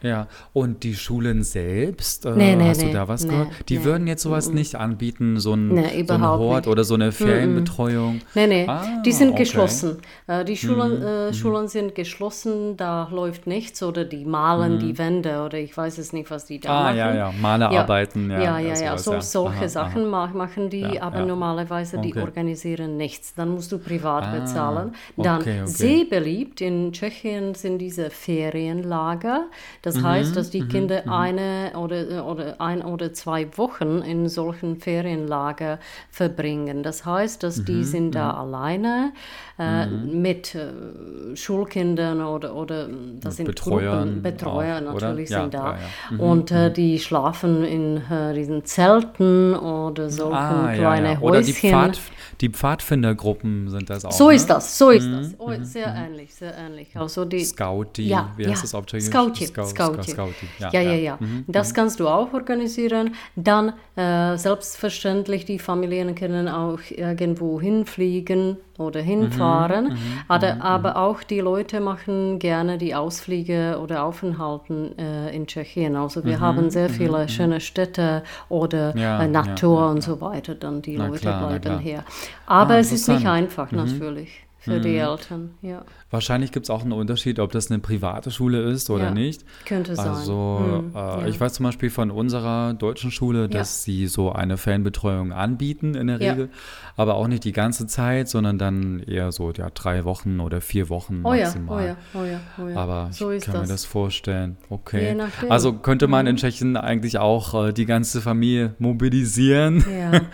Ja, 0.04 0.28
und 0.52 0.84
die 0.84 0.96
Schulen 0.96 1.44
selbst, 1.44 2.26
äh, 2.26 2.32
nee, 2.32 2.56
nee, 2.58 2.68
hast 2.68 2.82
nee, 2.82 2.88
du 2.88 2.94
da 2.94 3.08
was 3.08 3.26
gehört? 3.26 3.48
Die 3.70 3.86
würden 3.86 4.06
jetzt 4.06 4.24
sowas 4.24 4.50
mm, 4.50 4.54
nicht 4.54 4.76
anbieten, 4.76 5.40
so 5.40 5.54
ein, 5.54 5.70
so 6.06 6.14
ein 6.14 6.28
Hort 6.28 6.66
nicht. 6.66 6.72
oder 6.72 6.84
so 6.84 6.96
eine 6.96 7.14
Ferienbetreuung? 7.14 8.20
Nein, 8.36 8.50
nein, 8.50 8.70
ah, 8.70 9.02
die 9.06 9.14
sind 9.14 9.30
okay. 9.30 9.44
geschlossen. 9.44 10.00
Äh, 10.28 10.44
die 10.44 10.58
Schulen, 10.58 11.00
mhm. 11.00 11.06
äh, 11.06 11.28
mhm. 11.28 11.34
Schulen 11.34 11.68
sind 11.70 11.96
geschlossen, 11.96 12.76
da 12.76 13.08
läuft 13.12 13.48
nichts 13.48 13.82
oder 13.82 14.04
die 14.04 14.26
malen 14.26 14.78
die 14.80 14.98
Wände 14.98 15.42
oder 15.42 15.58
ich 15.58 15.76
weiß 15.76 15.98
es 15.98 16.12
nicht, 16.12 16.30
was 16.30 16.48
die 16.48 16.60
da 16.60 16.70
ah, 16.70 16.84
machen. 16.84 16.94
Ah, 16.96 16.98
ja, 16.98 17.16
ja, 17.16 17.34
Malerarbeiten. 17.42 18.30
Ja, 18.30 18.44
ja, 18.44 18.60
ja, 18.60 18.80
ja. 18.80 18.98
So, 18.98 19.22
solche 19.22 19.58
aha, 19.58 19.70
Sachen 19.70 20.14
aha. 20.14 20.28
machen 20.34 20.70
die, 20.70 20.82
ja, 20.82 21.02
aber 21.02 21.20
ja. 21.20 21.26
normalerweise 21.26 21.98
okay. 21.98 22.12
die 22.12 22.20
organisieren 22.20 22.98
nichts. 22.98 23.36
Dann 23.36 23.50
musst 23.50 23.72
du 23.72 23.78
privat 23.78 24.26
ah, 24.26 24.40
bezahlen. 24.40 24.96
Dann 25.16 25.40
okay, 25.40 25.62
sehr 25.64 26.04
beliebt 26.04 26.60
in 26.60 26.92
Tschechien 26.92 27.56
sind 27.56 27.78
diese 27.78 28.10
Ferienlager. 28.10 29.46
Das 29.82 29.93
das 29.94 30.02
mhm, 30.02 30.08
heißt, 30.08 30.36
dass 30.36 30.50
die 30.50 30.62
mhm, 30.62 30.70
Kinder 30.70 31.04
mhm. 31.06 31.12
eine 31.12 31.72
oder, 31.76 32.26
oder 32.26 32.60
ein 32.60 32.82
oder 32.82 33.14
zwei 33.14 33.48
Wochen 33.58 34.00
in 34.00 34.28
solchen 34.28 34.78
Ferienlager 34.78 35.80
verbringen. 36.10 36.84
Das 36.84 37.06
heißt, 37.06 37.44
dass 37.44 37.64
die 37.64 37.74
mhm, 37.74 37.84
sind 37.84 38.16
da 38.16 38.32
alleine 38.32 39.14
äh, 39.60 39.86
mit 39.88 40.56
äh, 40.56 41.36
Schulkindern 41.36 42.22
oder, 42.22 42.56
oder 42.56 42.88
das 43.20 43.38
sind 43.38 43.46
Betreuern, 43.46 44.06
Gruppen, 44.06 44.22
Betreuer 44.24 44.78
auch, 44.78 45.00
natürlich 45.00 45.30
ja, 45.30 45.42
sind 45.42 45.54
da. 45.54 45.74
Ja, 45.74 45.80
ja. 46.12 46.24
Und 46.24 46.52
äh, 46.52 46.72
die 46.72 47.00
schlafen 47.00 47.64
in 47.64 47.98
äh, 48.10 48.34
diesen 48.34 48.66
Zelten 48.66 49.54
oder 49.56 50.10
solchen 50.10 50.34
ah, 50.34 50.74
kleinen 50.74 51.20
Häuschen. 51.20 51.24
Oder 51.24 51.42
die, 51.42 51.54
Pfad, 51.54 52.00
die 52.42 52.50
Pfadfindergruppen 52.50 53.70
sind 53.70 53.90
das 53.90 54.06
auch. 54.06 54.12
So 54.12 54.30
ne? 54.30 54.36
ist 54.36 54.50
das, 54.50 54.78
so 54.78 54.90
ist 54.90 55.08
das. 55.08 55.36
Oh, 55.38 55.52
sehr 55.62 55.94
ähnlich, 55.94 56.34
sehr 56.34 56.58
ähnlich. 56.58 56.98
Also 56.98 57.26
die, 57.26 57.44
Scouty, 57.44 58.08
ja, 58.08 58.32
wie 58.36 58.48
heißt 58.48 58.64
das 58.64 58.74
auf 58.74 58.88
Tschechisch? 58.88 59.10
Scouty, 59.10 59.46
Scout, 59.46 59.66
Scouty. 59.86 60.12
Scouty. 60.12 60.48
Ja, 60.60 60.70
ja, 60.72 60.82
ja. 60.82 60.94
ja. 60.94 61.18
Mhm. 61.20 61.46
Das 61.48 61.72
mhm. 61.72 61.75
kannst 61.75 62.00
du 62.00 62.08
auch 62.08 62.34
organisieren. 62.34 63.16
Dann 63.36 63.74
äh, 63.96 64.38
selbstverständlich, 64.38 65.46
die 65.46 65.60
Familien 65.60 66.16
können 66.16 66.48
auch 66.48 66.80
irgendwo 66.90 67.60
hinfliegen 67.60 68.58
oder 68.78 69.02
hinfahren. 69.02 69.86
Mhm, 69.86 69.92
mhm, 69.92 70.20
aber, 70.28 70.56
mhm, 70.56 70.62
aber 70.62 70.98
auch 70.98 71.24
die 71.24 71.40
Leute 71.40 71.80
machen 71.80 72.40
gerne 72.40 72.78
die 72.78 72.96
Ausflüge 72.96 73.80
oder 73.82 74.04
Aufenthalten 74.04 74.98
äh, 74.98 75.36
in 75.36 75.48
Tschechien. 75.48 75.96
Also 75.96 76.24
wir 76.24 76.38
mhm, 76.38 76.42
haben 76.42 76.70
sehr 76.70 76.90
viele 76.90 77.30
schöne 77.30 77.60
Städte 77.60 78.24
oder 78.50 78.96
ja, 78.98 79.22
äh, 79.22 79.28
Natur 79.28 79.90
und 79.90 80.02
so 80.02 80.20
weiter. 80.22 80.56
Dann 80.56 80.82
die 80.82 80.98
na 80.98 81.08
Leute 81.08 81.20
klar, 81.20 81.48
bleiben 81.48 81.80
hier. 81.80 82.04
Aber 82.46 82.75
ah, 82.75 82.80
es 82.80 82.92
ist 82.92 83.08
nicht 83.08 83.28
einfach 83.28 83.72
natürlich 83.72 84.44
für 84.63 84.80
die 84.80 84.96
Eltern. 84.98 85.56
Ja. 85.62 85.84
Wahrscheinlich 86.13 86.51
gibt 86.51 86.67
es 86.67 86.70
auch 86.70 86.84
einen 86.84 86.91
Unterschied, 86.91 87.39
ob 87.39 87.51
das 87.53 87.72
eine 87.72 87.79
private 87.79 88.29
Schule 88.29 88.62
ist 88.62 88.91
oder 88.91 89.05
ja, 89.05 89.12
nicht. 89.12 89.43
Könnte 89.65 89.96
sein. 89.96 90.10
Also 90.10 90.62
hm, 90.63 90.91
äh, 90.93 91.00
ja. 91.00 91.25
ich 91.25 91.41
weiß 91.41 91.53
zum 91.53 91.63
Beispiel 91.63 91.89
von 91.89 92.12
unserer 92.12 92.75
deutschen 92.75 93.10
Schule, 93.10 93.50
dass 93.50 93.88
ja. 93.88 93.93
sie 93.93 94.05
so 94.05 94.32
eine 94.32 94.58
Fanbetreuung 94.58 95.32
anbieten 95.32 95.96
in 95.96 96.05
der 96.05 96.20
Regel, 96.20 96.50
aber 96.98 97.15
auch 97.15 97.27
nicht 97.27 97.43
die 97.46 97.51
ganze 97.51 97.88
Zeit, 97.88 98.29
sondern 98.29 98.60
dann 98.60 99.00
eher 99.00 99.32
so 99.32 99.51
ja, 99.53 99.72
drei 99.74 100.05
Wochen 100.05 100.39
oder 100.39 100.62
vier 100.62 100.88
Wochen 100.89 101.22
oh 101.24 101.32
maximal. 101.32 101.98
Oh 102.13 102.22
ja, 102.22 102.22
oh 102.22 102.25
ja, 102.25 102.39
oh 102.63 102.70
ja. 102.70 102.77
Aber 102.77 103.08
so 103.10 103.32
ich 103.32 103.43
kann 103.43 103.55
das. 103.55 103.62
mir 103.63 103.74
das 103.74 103.86
vorstellen. 103.86 104.58
Okay. 104.70 105.17
Also 105.50 105.74
könnte 105.74 106.08
man 106.08 106.27
in 106.27 106.36
Tschechien 106.36 106.77
eigentlich 106.77 107.17
auch 107.17 107.70
äh, 107.70 107.74
die 107.74 107.88
ganze 107.88 108.22
Familie 108.22 108.75
mobilisieren 108.77 109.84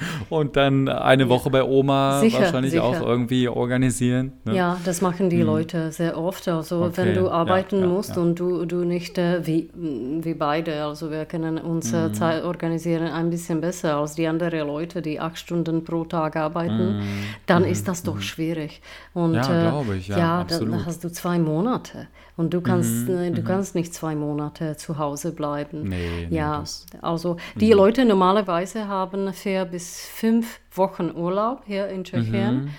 und 0.29 0.57
dann 0.57 0.89
eine 0.89 1.29
Woche 1.29 1.49
bei 1.49 1.63
Oma 1.63 2.19
sicher, 2.19 2.41
wahrscheinlich 2.41 2.71
sicher. 2.71 2.83
auch 2.83 2.99
irgendwie 2.99 3.47
organisieren. 3.47 4.33
Ne? 4.43 4.57
Ja, 4.57 4.77
das 4.83 4.99
machen 4.99 5.29
die 5.29 5.37
mhm. 5.37 5.43
Leute 5.43 5.68
Leute 5.73 5.91
sehr 5.91 6.17
oft. 6.17 6.47
Also 6.47 6.83
okay. 6.83 6.97
wenn 6.97 7.15
du 7.15 7.29
arbeiten 7.29 7.77
ja, 7.77 7.81
ja, 7.81 7.87
musst 7.87 8.15
ja. 8.15 8.21
und 8.21 8.39
du, 8.39 8.65
du 8.65 8.83
nicht 8.83 9.17
äh, 9.17 9.45
wie, 9.45 9.69
wie 9.73 10.33
beide, 10.33 10.83
also 10.83 11.11
wir 11.11 11.25
können 11.25 11.57
unsere 11.57 12.09
mhm. 12.09 12.13
Zeit 12.13 12.43
organisieren 12.43 13.07
ein 13.07 13.29
bisschen 13.29 13.61
besser 13.61 13.97
als 13.97 14.15
die 14.15 14.27
anderen 14.27 14.67
Leute, 14.67 15.01
die 15.01 15.19
acht 15.19 15.37
Stunden 15.37 15.83
pro 15.83 16.05
Tag 16.05 16.35
arbeiten, 16.35 16.97
mhm. 16.97 17.03
dann 17.45 17.63
mhm. 17.63 17.69
ist 17.69 17.87
das 17.87 18.03
doch 18.03 18.15
mhm. 18.15 18.21
schwierig. 18.21 18.81
Und 19.13 19.35
ja, 19.35 19.41
äh, 19.41 19.69
glaube 19.69 19.95
ich, 19.97 20.07
ja, 20.07 20.43
dann 20.43 20.85
hast 20.85 21.03
du 21.03 21.11
zwei 21.11 21.39
Monate 21.39 22.07
und 22.37 22.53
du 22.53 22.61
kannst, 22.61 23.07
mhm. 23.07 23.17
Äh, 23.17 23.31
du 23.31 23.41
mhm. 23.41 23.45
kannst 23.45 23.75
nicht 23.75 23.93
zwei 23.93 24.15
Monate 24.15 24.75
zu 24.77 24.97
Hause 24.97 25.31
bleiben. 25.31 25.83
Nee, 25.83 26.27
ja, 26.29 26.61
nee, 26.61 26.99
also 27.01 27.37
die 27.55 27.73
Leute 27.73 28.05
normalerweise 28.05 28.87
haben 28.87 29.33
vier 29.33 29.65
bis 29.65 30.01
fünf 30.01 30.59
Wochen 30.73 31.11
Urlaub 31.15 31.63
hier 31.65 31.87
in 31.87 32.03
Tschechien. 32.03 32.69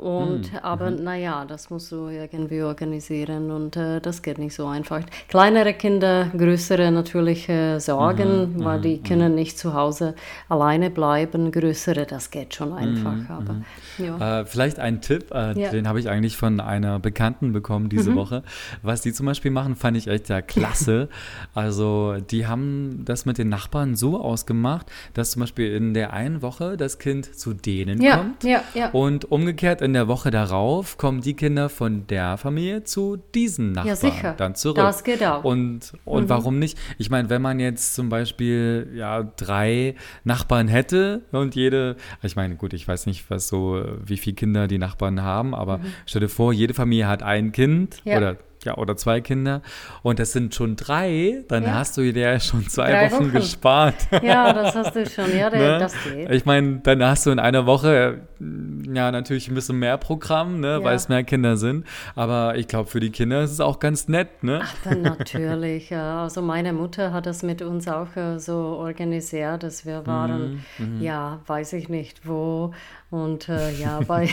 Und, 0.00 0.52
mhm. 0.52 0.58
Aber 0.62 0.90
mhm. 0.90 1.02
naja, 1.02 1.44
das 1.44 1.70
musst 1.70 1.90
du 1.90 2.08
irgendwie 2.08 2.62
organisieren 2.62 3.50
und 3.50 3.76
äh, 3.76 4.00
das 4.00 4.22
geht 4.22 4.38
nicht 4.38 4.54
so 4.54 4.66
einfach. 4.66 5.00
Kleinere 5.26 5.74
Kinder, 5.74 6.30
größere 6.36 6.92
natürlich 6.92 7.48
äh, 7.48 7.80
Sorgen, 7.80 8.54
mhm. 8.54 8.64
weil 8.64 8.80
die 8.80 8.98
mhm. 8.98 9.02
können 9.02 9.34
nicht 9.34 9.58
zu 9.58 9.74
Hause 9.74 10.14
alleine 10.48 10.90
bleiben. 10.90 11.50
Größere, 11.50 12.06
das 12.06 12.30
geht 12.30 12.54
schon 12.54 12.72
einfach. 12.72 13.12
Mhm. 13.12 13.26
Aber, 13.28 13.52
mhm. 13.54 13.64
ja. 13.98 14.40
äh, 14.40 14.46
vielleicht 14.46 14.78
ein 14.78 15.00
Tipp, 15.00 15.32
äh, 15.32 15.60
ja. 15.60 15.70
den 15.70 15.88
habe 15.88 15.98
ich 15.98 16.08
eigentlich 16.08 16.36
von 16.36 16.60
einer 16.60 17.00
Bekannten 17.00 17.52
bekommen 17.52 17.88
diese 17.88 18.14
Woche. 18.14 18.44
Was 18.82 19.00
die 19.00 19.12
zum 19.12 19.26
Beispiel 19.26 19.50
machen, 19.50 19.74
fand 19.74 19.96
ich 19.96 20.06
echt 20.06 20.28
ja 20.28 20.42
klasse. 20.42 21.08
also 21.54 22.16
die 22.30 22.46
haben 22.46 23.02
das 23.04 23.26
mit 23.26 23.38
den 23.38 23.48
Nachbarn 23.48 23.96
so 23.96 24.20
ausgemacht, 24.20 24.86
dass 25.14 25.32
zum 25.32 25.40
Beispiel 25.40 25.74
in 25.74 25.92
der 25.92 26.12
einen 26.12 26.40
Woche 26.40 26.76
das 26.76 27.00
Kind 27.00 27.34
zu 27.34 27.52
denen 27.52 28.00
ja. 28.00 28.18
kommt 28.18 28.46
und 28.92 29.30
umgekehrt 29.30 29.82
in 29.88 29.94
der 29.94 30.06
Woche 30.06 30.30
darauf 30.30 30.98
kommen 30.98 31.22
die 31.22 31.34
Kinder 31.34 31.68
von 31.68 32.06
der 32.06 32.36
Familie 32.36 32.84
zu 32.84 33.16
diesen 33.34 33.72
Nachbarn 33.72 33.88
ja, 33.88 33.96
sicher. 33.96 34.34
dann 34.36 34.54
zurück. 34.54 34.76
Das 34.76 35.02
geht 35.02 35.24
auch. 35.24 35.44
Und, 35.44 35.94
und 36.04 36.24
mhm. 36.24 36.28
warum 36.28 36.58
nicht? 36.58 36.78
Ich 36.98 37.08
meine, 37.08 37.30
wenn 37.30 37.40
man 37.40 37.58
jetzt 37.58 37.94
zum 37.94 38.10
Beispiel 38.10 38.92
ja, 38.94 39.22
drei 39.22 39.94
Nachbarn 40.24 40.68
hätte 40.68 41.22
und 41.32 41.54
jede, 41.54 41.96
ich 42.22 42.36
meine, 42.36 42.56
gut, 42.56 42.74
ich 42.74 42.86
weiß 42.86 43.06
nicht, 43.06 43.30
was 43.30 43.48
so, 43.48 43.82
wie 44.04 44.18
viele 44.18 44.36
Kinder 44.36 44.68
die 44.68 44.78
Nachbarn 44.78 45.22
haben, 45.22 45.54
aber 45.54 45.78
mhm. 45.78 45.86
stell 46.04 46.20
dir 46.20 46.28
vor, 46.28 46.52
jede 46.52 46.74
Familie 46.74 47.08
hat 47.08 47.22
ein 47.22 47.52
Kind 47.52 48.02
ja. 48.04 48.18
oder 48.18 48.36
ja, 48.68 48.76
oder 48.76 48.96
zwei 48.96 49.20
Kinder 49.20 49.62
und 50.02 50.18
das 50.18 50.32
sind 50.32 50.54
schon 50.54 50.76
drei, 50.76 51.44
dann 51.48 51.64
ja. 51.64 51.74
hast 51.74 51.96
du 51.96 52.02
ja 52.02 52.38
schon 52.38 52.68
zwei 52.68 53.10
Wochen, 53.10 53.24
Wochen, 53.24 53.32
gespart. 53.32 53.94
Ja, 54.22 54.52
das 54.52 54.74
hast 54.74 54.94
du 54.94 55.06
schon, 55.06 55.36
ja, 55.36 55.48
ne? 55.48 55.78
das 55.78 55.94
geht. 56.04 56.30
Ich 56.30 56.44
meine, 56.44 56.80
dann 56.82 57.02
hast 57.02 57.24
du 57.24 57.30
in 57.30 57.38
einer 57.38 57.66
Woche 57.66 58.20
ja 58.40 59.10
natürlich 59.10 59.48
ein 59.48 59.54
bisschen 59.54 59.78
mehr 59.78 59.96
Programm, 59.96 60.60
ne, 60.60 60.72
ja. 60.72 60.84
weil 60.84 60.96
es 60.96 61.08
mehr 61.08 61.24
Kinder 61.24 61.56
sind, 61.56 61.86
aber 62.14 62.56
ich 62.56 62.68
glaube, 62.68 62.90
für 62.90 63.00
die 63.00 63.10
Kinder 63.10 63.42
ist 63.42 63.52
es 63.52 63.60
auch 63.60 63.78
ganz 63.78 64.08
nett, 64.08 64.42
ne? 64.42 64.60
Ach, 64.62 64.74
dann 64.84 65.02
natürlich. 65.02 65.94
Also 65.94 66.42
meine 66.42 66.72
Mutter 66.72 67.12
hat 67.12 67.26
das 67.26 67.42
mit 67.42 67.62
uns 67.62 67.88
auch 67.88 68.14
äh, 68.16 68.38
so 68.38 68.54
organisiert, 68.54 69.62
dass 69.62 69.86
wir 69.86 70.06
waren, 70.06 70.62
mhm, 70.78 70.96
mhm. 70.96 71.02
ja, 71.02 71.40
weiß 71.46 71.72
ich 71.72 71.88
nicht 71.88 72.26
wo 72.26 72.72
und 73.10 73.48
äh, 73.48 73.72
ja, 73.72 74.00
bei 74.06 74.28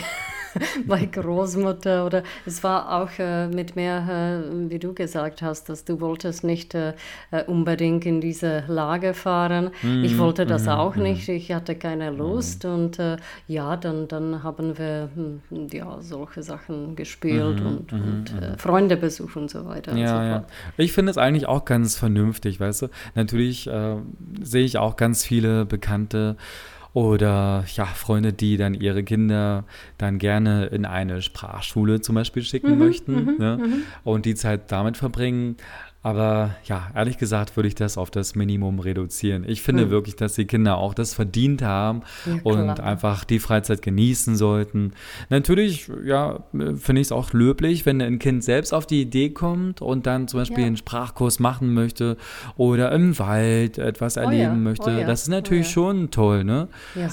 bei 0.86 1.04
Großmutter 1.06 2.06
oder 2.06 2.22
es 2.44 2.62
war 2.62 3.02
auch 3.02 3.10
äh, 3.18 3.48
mit 3.48 3.76
mir, 3.76 4.42
äh, 4.48 4.70
wie 4.70 4.78
du 4.78 4.94
gesagt 4.94 5.42
hast, 5.42 5.68
dass 5.68 5.84
du 5.84 6.00
wolltest 6.00 6.44
nicht 6.44 6.74
äh, 6.74 6.94
äh 7.30 7.44
unbedingt 7.44 8.06
in 8.06 8.20
diese 8.20 8.64
Lage 8.68 9.14
fahren. 9.14 9.70
Mhm. 9.82 10.04
Ich 10.04 10.18
wollte 10.18 10.46
das 10.46 10.64
mhm. 10.64 10.70
auch 10.70 10.96
mhm. 10.96 11.02
nicht, 11.02 11.28
ich 11.28 11.52
hatte 11.52 11.74
keine 11.74 12.10
Lust 12.10 12.64
mhm. 12.64 12.74
und 12.74 12.98
äh, 12.98 13.16
ja, 13.46 13.76
dann, 13.76 14.08
dann 14.08 14.42
haben 14.42 14.78
wir 14.78 15.10
hm, 15.14 15.40
ja, 15.72 15.98
solche 16.00 16.42
Sachen 16.42 16.96
gespielt 16.96 17.60
mhm. 17.60 17.66
und, 17.66 17.92
mhm. 17.92 18.02
und 18.02 18.60
Freunde 18.60 18.96
besucht 18.96 19.36
und 19.36 19.50
so 19.50 19.66
weiter. 19.66 19.96
Ja, 19.96 20.08
so 20.08 20.14
ja. 20.14 20.44
Ich 20.76 20.92
finde 20.92 21.10
es 21.10 21.18
eigentlich 21.18 21.46
auch 21.46 21.64
ganz 21.64 21.96
vernünftig, 21.96 22.60
weißt 22.60 22.82
du. 22.82 22.88
Natürlich 23.14 23.68
sehe 24.42 24.64
ich 24.64 24.78
auch 24.78 24.96
ganz 24.96 25.24
viele 25.24 25.64
bekannte 25.64 26.36
oder 26.96 27.66
ja, 27.74 27.84
Freunde, 27.84 28.32
die 28.32 28.56
dann 28.56 28.72
ihre 28.72 29.04
Kinder 29.04 29.64
dann 29.98 30.16
gerne 30.18 30.64
in 30.64 30.86
eine 30.86 31.20
Sprachschule 31.20 32.00
zum 32.00 32.14
Beispiel 32.14 32.42
schicken 32.42 32.70
mhm, 32.70 32.78
möchten 32.78 33.12
mhm, 33.12 33.36
ne? 33.38 33.58
Mhm. 33.60 33.82
und 34.02 34.24
die 34.24 34.34
Zeit 34.34 34.72
damit 34.72 34.96
verbringen. 34.96 35.58
Aber 36.06 36.54
ja, 36.66 36.88
ehrlich 36.94 37.18
gesagt 37.18 37.56
würde 37.56 37.66
ich 37.66 37.74
das 37.74 37.98
auf 37.98 38.12
das 38.12 38.36
Minimum 38.36 38.78
reduzieren. 38.78 39.44
Ich 39.44 39.60
finde 39.60 39.86
mhm. 39.86 39.90
wirklich, 39.90 40.14
dass 40.14 40.34
die 40.34 40.44
Kinder 40.44 40.76
auch 40.78 40.94
das 40.94 41.14
verdient 41.14 41.62
haben 41.62 42.02
ja, 42.24 42.38
und 42.44 42.78
einfach 42.78 43.24
die 43.24 43.40
Freizeit 43.40 43.82
genießen 43.82 44.36
sollten. 44.36 44.92
Natürlich, 45.30 45.90
ja, 46.04 46.44
finde 46.52 47.00
ich 47.00 47.08
es 47.08 47.12
auch 47.12 47.32
löblich, 47.32 47.86
wenn 47.86 48.00
ein 48.00 48.20
Kind 48.20 48.44
selbst 48.44 48.72
auf 48.72 48.86
die 48.86 49.02
Idee 49.02 49.30
kommt 49.30 49.82
und 49.82 50.06
dann 50.06 50.28
zum 50.28 50.38
Beispiel 50.38 50.60
ja. 50.60 50.66
einen 50.66 50.76
Sprachkurs 50.76 51.40
machen 51.40 51.74
möchte 51.74 52.18
oder 52.56 52.92
im 52.92 53.18
Wald 53.18 53.78
etwas 53.78 54.16
erleben 54.16 54.36
oh 54.36 54.54
ja. 54.54 54.54
möchte. 54.54 55.00
Oh 55.02 55.06
das 55.08 55.22
ist 55.22 55.28
natürlich 55.28 55.66
oh 55.70 55.72
schon 55.72 56.12
toll, 56.12 56.44
ne? 56.44 56.68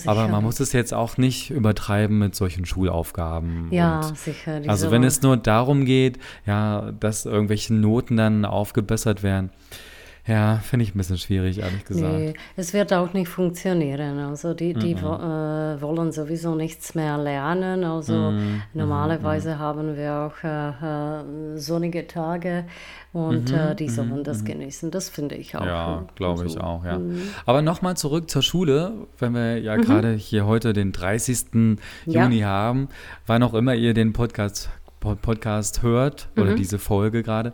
Aber 0.05 0.27
man 0.27 0.43
muss 0.43 0.59
es 0.59 0.71
jetzt 0.71 0.93
auch 0.93 1.17
nicht 1.17 1.49
übertreiben 1.49 2.19
mit 2.19 2.35
solchen 2.35 2.63
Schulaufgaben. 2.63 3.69
Ja, 3.71 4.01
und 4.01 4.15
sicher. 4.19 4.61
Also 4.67 4.91
wenn 4.91 5.03
es 5.03 5.23
nur 5.23 5.35
darum 5.35 5.85
geht, 5.85 6.19
ja, 6.45 6.91
dass 6.99 7.25
irgendwelche 7.25 7.73
Noten 7.73 8.17
dann 8.17 8.45
aufgebaut 8.45 8.82
gebessert 8.83 9.23
werden. 9.23 9.49
Ja, 10.25 10.55
finde 10.63 10.85
ich 10.85 10.95
ein 10.95 10.97
bisschen 10.97 11.17
schwierig, 11.17 11.59
ehrlich 11.59 11.83
gesagt. 11.83 12.13
Nee, 12.13 12.33
es 12.55 12.73
wird 12.73 12.93
auch 12.93 13.11
nicht 13.11 13.27
funktionieren. 13.27 14.19
Also 14.19 14.53
die, 14.53 14.73
die 14.73 14.95
mm 14.95 14.99
-mm. 14.99 15.75
Äh, 15.75 15.81
wollen 15.81 16.13
sowieso 16.13 16.55
nichts 16.55 16.95
mehr 16.95 17.17
lernen. 17.17 17.83
Also 17.83 18.31
mm 18.31 18.61
normalerweise 18.73 19.59
haben 19.59 19.97
wir 19.97 20.13
auch 20.13 20.43
äh, 20.43 20.69
äh, 20.69 21.57
sonnige 21.57 22.07
Tage 22.07 22.65
und 23.11 23.51
mhm, 23.51 23.57
äh, 23.57 23.75
die 23.75 23.89
sollen 23.89 24.17
mhm, 24.17 24.23
das 24.23 24.41
mhm. 24.41 24.45
genießen. 24.45 24.91
Das 24.91 25.09
finde 25.09 25.35
ich 25.35 25.55
auch. 25.55 25.65
Ja, 25.65 26.05
glaube 26.15 26.45
ich 26.45 26.57
auch, 26.57 26.85
ja. 26.85 26.99
Mhm. 26.99 27.21
Aber 27.45 27.61
nochmal 27.61 27.97
zurück 27.97 28.29
zur 28.29 28.41
Schule, 28.41 28.93
wenn 29.19 29.33
wir 29.33 29.59
ja 29.59 29.77
mhm. 29.77 29.81
gerade 29.81 30.13
hier 30.13 30.45
heute 30.45 30.71
den 30.73 30.93
30. 30.93 31.77
Ja. 32.05 32.23
Juni 32.23 32.39
haben, 32.39 32.87
wann 33.27 33.43
auch 33.43 33.53
immer 33.53 33.75
ihr 33.75 33.93
den 33.93 34.13
Podcast 34.13 34.69
Podcast 35.21 35.81
hört 35.81 36.29
oder 36.37 36.51
mhm. 36.51 36.55
diese 36.55 36.79
Folge 36.79 37.23
gerade. 37.23 37.53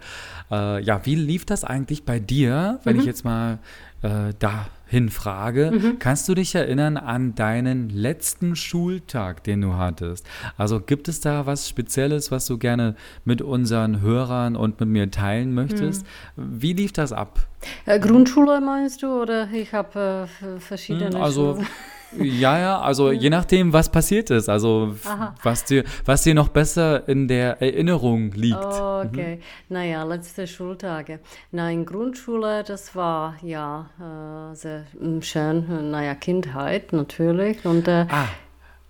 Äh, 0.52 0.84
ja, 0.84 1.06
wie 1.06 1.16
lief 1.16 1.46
das 1.46 1.64
eigentlich 1.64 2.04
bei 2.04 2.20
dir, 2.20 2.80
wenn 2.84 2.96
mhm. 2.96 3.02
ich 3.02 3.06
jetzt 3.06 3.26
mal 3.26 3.60
äh, 4.02 4.34
dahin 4.40 5.10
frage? 5.10 5.72
Mhm. 5.72 6.00
Kannst 6.00 6.30
du 6.30 6.36
dich 6.36 6.56
erinnern 6.56 6.98
an 6.98 7.36
deinen 7.36 7.90
letzten 7.90 8.56
Schultag, 8.56 9.44
den 9.44 9.62
du 9.62 9.74
hattest? 9.74 10.26
Also 10.58 10.80
gibt 10.80 11.08
es 11.08 11.20
da 11.20 11.46
was 11.46 11.68
Spezielles, 11.68 12.32
was 12.32 12.46
du 12.46 12.58
gerne 12.58 12.96
mit 13.26 13.42
unseren 13.42 14.02
Hörern 14.02 14.56
und 14.56 14.80
mit 14.80 14.90
mir 14.90 15.12
teilen 15.12 15.54
möchtest? 15.54 16.06
Mhm. 16.36 16.62
Wie 16.62 16.74
lief 16.74 16.94
das 16.94 17.12
ab? 17.12 17.40
Äh, 17.86 18.00
Grundschule 18.00 18.62
meinst 18.62 19.04
du 19.04 19.08
oder 19.22 19.50
ich 19.52 19.74
habe 19.74 20.28
äh, 20.42 20.60
verschiedene 20.60 21.16
hm, 21.16 21.22
also, 21.22 21.54
Schulen? 21.56 21.68
Ja, 22.18 22.60
ja, 22.60 22.80
also 22.80 23.12
je 23.12 23.30
nachdem, 23.30 23.72
was 23.72 23.90
passiert 23.92 24.30
ist, 24.32 24.50
also 24.50 24.96
was 25.44 25.66
dir, 25.66 25.84
was 26.06 26.24
dir 26.24 26.34
noch 26.34 26.50
besser 26.50 27.08
in 27.08 27.28
der 27.28 27.62
Erinnerung 27.62 28.32
liegt. 28.32 28.58
Oh, 28.58 29.04
okay, 29.06 29.36
mhm. 29.36 29.42
naja, 29.70 30.04
letzte 30.04 30.48
Schultage. 30.48 31.20
Na, 31.52 31.70
in 31.70 31.86
Grundschule, 31.86 32.64
das 32.64 32.96
war 32.96 33.36
ja 33.44 33.90
äh, 34.00 34.56
sehr 34.56 34.86
hm, 35.00 35.22
schön, 35.22 35.92
naja, 35.92 36.16
Kindheit 36.16 36.94
natürlich. 36.94 37.66
Und, 37.66 37.88
äh, 37.88 38.06
ah. 38.10 38.28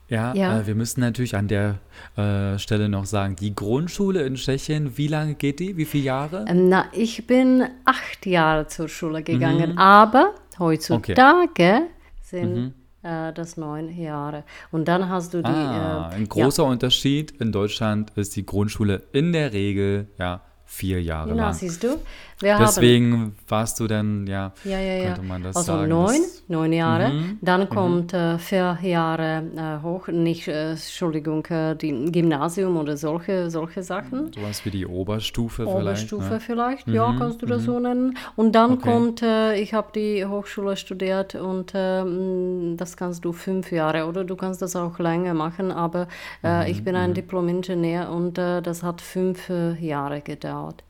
Ja, 0.08 0.34
ja. 0.34 0.62
Äh, 0.62 0.67
wir 0.67 0.73
müssen 0.73 1.01
natürlich 1.01 1.36
an 1.36 1.47
der 1.47 1.75
äh, 2.17 2.58
Stelle 2.58 2.89
noch 2.89 3.05
sagen, 3.05 3.36
die 3.36 3.53
Grundschule 3.53 4.23
in 4.23 4.36
Tschechien, 4.36 4.97
wie 4.97 5.08
lange 5.08 5.36
geht 5.36 5.60
die? 5.60 5.77
Wie 5.77 5.86
viele 5.86 6.05
Jahre? 6.05 6.45
Ähm, 6.47 6.69
na, 6.69 6.86
ich 6.93 7.27
bin 7.27 7.63
acht 7.86 8.25
Jahre 8.25 8.65
zur 8.65 8.89
Schule 8.89 9.21
gegangen, 9.21 9.73
mhm. 9.73 9.77
aber 9.77 10.34
heutzutage 10.58 11.49
okay. 11.51 11.82
sind 12.23 12.55
mhm 12.55 12.73
das 13.01 13.57
neun 13.57 13.89
Jahre. 13.95 14.43
Und 14.71 14.88
dann 14.88 15.09
hast 15.09 15.33
du 15.33 15.41
die. 15.41 15.47
Ah, 15.47 16.09
äh, 16.12 16.15
ein 16.15 16.27
großer 16.27 16.63
ja. 16.63 16.69
Unterschied 16.69 17.31
in 17.39 17.51
Deutschland 17.51 18.12
ist 18.15 18.35
die 18.35 18.45
Grundschule 18.45 19.03
in 19.13 19.31
der 19.31 19.53
Regel 19.53 20.07
ja 20.17 20.41
vier 20.65 21.01
Jahre 21.01 21.29
Na, 21.29 21.45
lang. 21.45 21.53
siehst 21.53 21.83
du? 21.83 21.97
Wir 22.41 22.58
Deswegen 22.58 23.12
haben, 23.12 23.36
warst 23.49 23.82
du 23.82 23.88
dann, 23.88 24.25
ja, 24.25 24.54
ja, 24.63 24.80
ja, 24.80 24.93
ja. 24.93 25.06
könnte 25.08 25.23
man 25.23 25.43
das 25.43 25.58
also 25.58 25.73
sagen. 25.73 25.91
Also 25.91 26.13
neun, 26.13 26.21
neun 26.47 26.73
Jahre. 26.73 27.10
Mhm. 27.10 27.38
Dann 27.41 27.62
mhm. 27.62 27.69
kommt 27.69 28.13
äh, 28.13 28.38
vier 28.38 28.78
Jahre 28.82 29.43
äh, 29.58 29.84
hoch, 29.84 30.08
nicht, 30.08 30.47
äh, 30.47 30.71
Entschuldigung, 30.71 31.45
äh, 31.47 31.75
die 31.75 31.91
Gymnasium 32.12 32.78
oder 32.78 32.95
solche, 32.95 33.49
solche 33.49 33.84
Sachen. 33.84 34.32
Sowas 34.34 34.63
wie 34.63 34.71
die 34.71 34.86
Oberstufe, 34.86 35.63
vielleicht. 35.63 36.13
Oberstufe 36.13 36.34
ne? 36.34 36.39
vielleicht, 36.39 36.88
mhm. 36.88 36.93
ja, 36.93 37.13
kannst 37.17 37.41
du 37.41 37.45
das 37.45 37.63
mhm. 37.63 37.65
so 37.65 37.80
nennen. 37.80 38.17
Und 38.38 38.54
dann 38.54 38.73
okay. 38.73 38.89
kommt, 38.89 39.21
äh, 39.21 39.60
ich 39.60 39.73
habe 39.73 39.89
die 39.93 40.25
Hochschule 40.25 40.78
studiert 40.78 41.36
und 41.36 41.73
ähm, 41.75 42.78
das 42.78 42.95
kannst 42.95 43.25
du 43.25 43.34
fünf 43.34 43.69
Jahre 43.69 44.06
oder 44.06 44.23
du 44.23 44.38
kannst 44.38 44.62
das 44.62 44.78
auch 44.78 44.97
länger 44.97 45.34
machen, 45.34 45.73
aber 45.73 46.08
äh, 46.41 46.63
mhm, 46.63 46.71
ich 46.71 46.86
bin 46.86 46.95
ein 46.95 47.10
mhm. 47.10 47.15
Diplom-Ingenieur 47.15 48.10
und 48.10 48.38
das 48.38 48.84
hat 48.84 49.02
fünf 49.02 49.49
Jahre 49.80 50.21
gedauert. 50.21 50.84